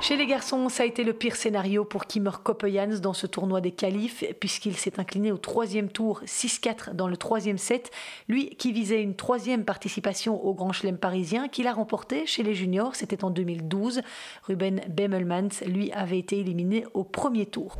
Chez 0.00 0.16
les 0.16 0.26
garçons, 0.26 0.70
ça 0.70 0.84
a 0.84 0.86
été 0.86 1.04
le 1.04 1.12
pire 1.12 1.36
scénario 1.36 1.84
pour 1.84 2.06
Kimmer 2.06 2.30
Koppejans 2.42 3.00
dans 3.02 3.12
ce 3.12 3.26
tournoi 3.26 3.60
des 3.60 3.72
qualifs, 3.72 4.24
puisqu'il 4.40 4.76
s'est 4.76 4.98
incliné 4.98 5.30
au 5.30 5.36
troisième 5.36 5.90
tour 5.90 6.22
6-4 6.24 6.94
dans 6.94 7.06
le 7.06 7.18
troisième 7.18 7.58
set. 7.58 7.90
Lui 8.26 8.48
qui 8.56 8.72
visait 8.72 9.02
une 9.02 9.14
troisième 9.14 9.64
participation 9.80 10.44
au 10.44 10.52
Grand 10.52 10.72
Chelem 10.72 10.98
parisien, 10.98 11.48
qu'il 11.48 11.66
a 11.66 11.72
remporté 11.72 12.26
chez 12.26 12.42
les 12.42 12.54
juniors, 12.54 12.94
c'était 12.96 13.24
en 13.24 13.30
2012. 13.30 14.02
Ruben 14.46 14.82
Bemmelmans, 14.90 15.48
lui, 15.64 15.90
avait 15.92 16.18
été 16.18 16.38
éliminé 16.38 16.84
au 16.92 17.02
premier 17.02 17.46
tour. 17.46 17.78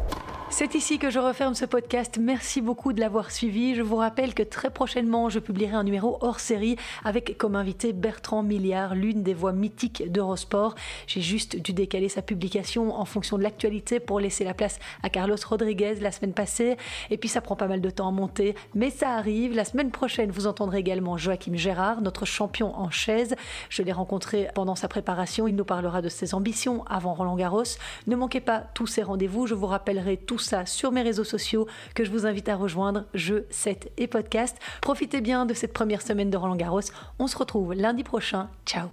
C'est 0.49 0.75
ici 0.75 0.99
que 0.99 1.11
je 1.11 1.19
referme 1.19 1.55
ce 1.55 1.67
podcast. 1.67 2.19
Merci 2.19 2.63
beaucoup 2.63 2.93
de 2.93 3.01
l'avoir 3.01 3.31
suivi. 3.31 3.75
Je 3.75 3.83
vous 3.83 3.97
rappelle 3.97 4.35
que 4.35 4.43
très 4.43 4.71
prochainement, 4.71 5.29
je 5.29 5.39
publierai 5.39 5.75
un 5.75 5.85
numéro 5.85 6.17
hors 6.23 6.41
série 6.41 6.77
avec 7.05 7.37
comme 7.37 7.55
invité 7.55 7.93
Bertrand 7.93 8.43
Milliard, 8.43 8.95
l'une 8.95 9.23
des 9.23 9.35
voix 9.35 9.53
mythiques 9.53 10.11
d'Eurosport. 10.11 10.75
J'ai 11.07 11.21
juste 11.21 11.57
dû 11.57 11.73
décaler 11.75 12.09
sa 12.09 12.23
publication 12.23 12.99
en 12.99 13.05
fonction 13.05 13.37
de 13.37 13.43
l'actualité 13.43 14.01
pour 14.01 14.21
laisser 14.21 14.43
la 14.43 14.55
place 14.55 14.79
à 15.03 15.11
Carlos 15.11 15.37
Rodriguez 15.47 15.97
la 16.01 16.11
semaine 16.13 16.33
passée. 16.33 16.79
Et 17.11 17.19
puis 17.19 17.29
ça 17.29 17.43
prend 17.43 17.57
pas 17.57 17.69
mal 17.69 17.83
de 17.83 17.91
temps 17.91 18.09
à 18.09 18.11
monter, 18.11 18.57
mais 18.75 18.91
ça 18.91 19.11
arrive. 19.11 19.55
La 19.55 19.67
semaine 19.67 19.91
prochaine, 19.91 20.31
vous 20.31 20.47
entendrez 20.47 20.79
également 20.79 21.19
Joachim 21.19 21.55
Gérard, 21.55 21.90
notre 22.01 22.25
champion 22.25 22.77
en 22.79 22.91
chaise. 22.91 23.35
Je 23.69 23.83
l'ai 23.83 23.93
rencontré 23.93 24.49
pendant 24.55 24.75
sa 24.75 24.89
préparation. 24.89 25.49
Il 25.49 25.57
nous 25.57 25.65
parlera 25.65 26.03
de 26.03 26.09
ses 26.09 26.35
ambitions 26.35 26.85
avant 26.85 27.15
Roland 27.15 27.37
Garros. 27.37 27.65
Ne 28.07 28.17
manquez 28.17 28.41
pas 28.41 28.65
tous 28.75 28.87
ces 28.87 29.03
rendez-vous. 29.03 29.47
Je 29.47 29.55
vous 29.55 29.67
rappellerai 29.67 30.17
tout 30.17 30.39
ça 30.39 30.67
sur 30.67 30.93
mes 30.93 31.03
réseaux 31.03 31.25
sociaux 31.25 31.67
que 31.95 32.05
je 32.05 32.11
vous 32.11 32.27
invite 32.27 32.49
à 32.49 32.57
rejoindre, 32.57 33.05
jeux, 33.15 33.47
7 33.51 33.93
et 33.97 34.07
podcast. 34.07 34.57
Profitez 34.81 35.21
bien 35.21 35.47
de 35.47 35.55
cette 35.55 35.73
première 35.73 36.03
semaine 36.03 36.31
de 36.31 36.37
Roland 36.37 36.57
Garros. 36.57 36.81
On 37.19 37.27
se 37.27 37.37
retrouve 37.37 37.75
lundi 37.75 38.05
prochain. 38.05 38.49
Ciao 38.67 38.89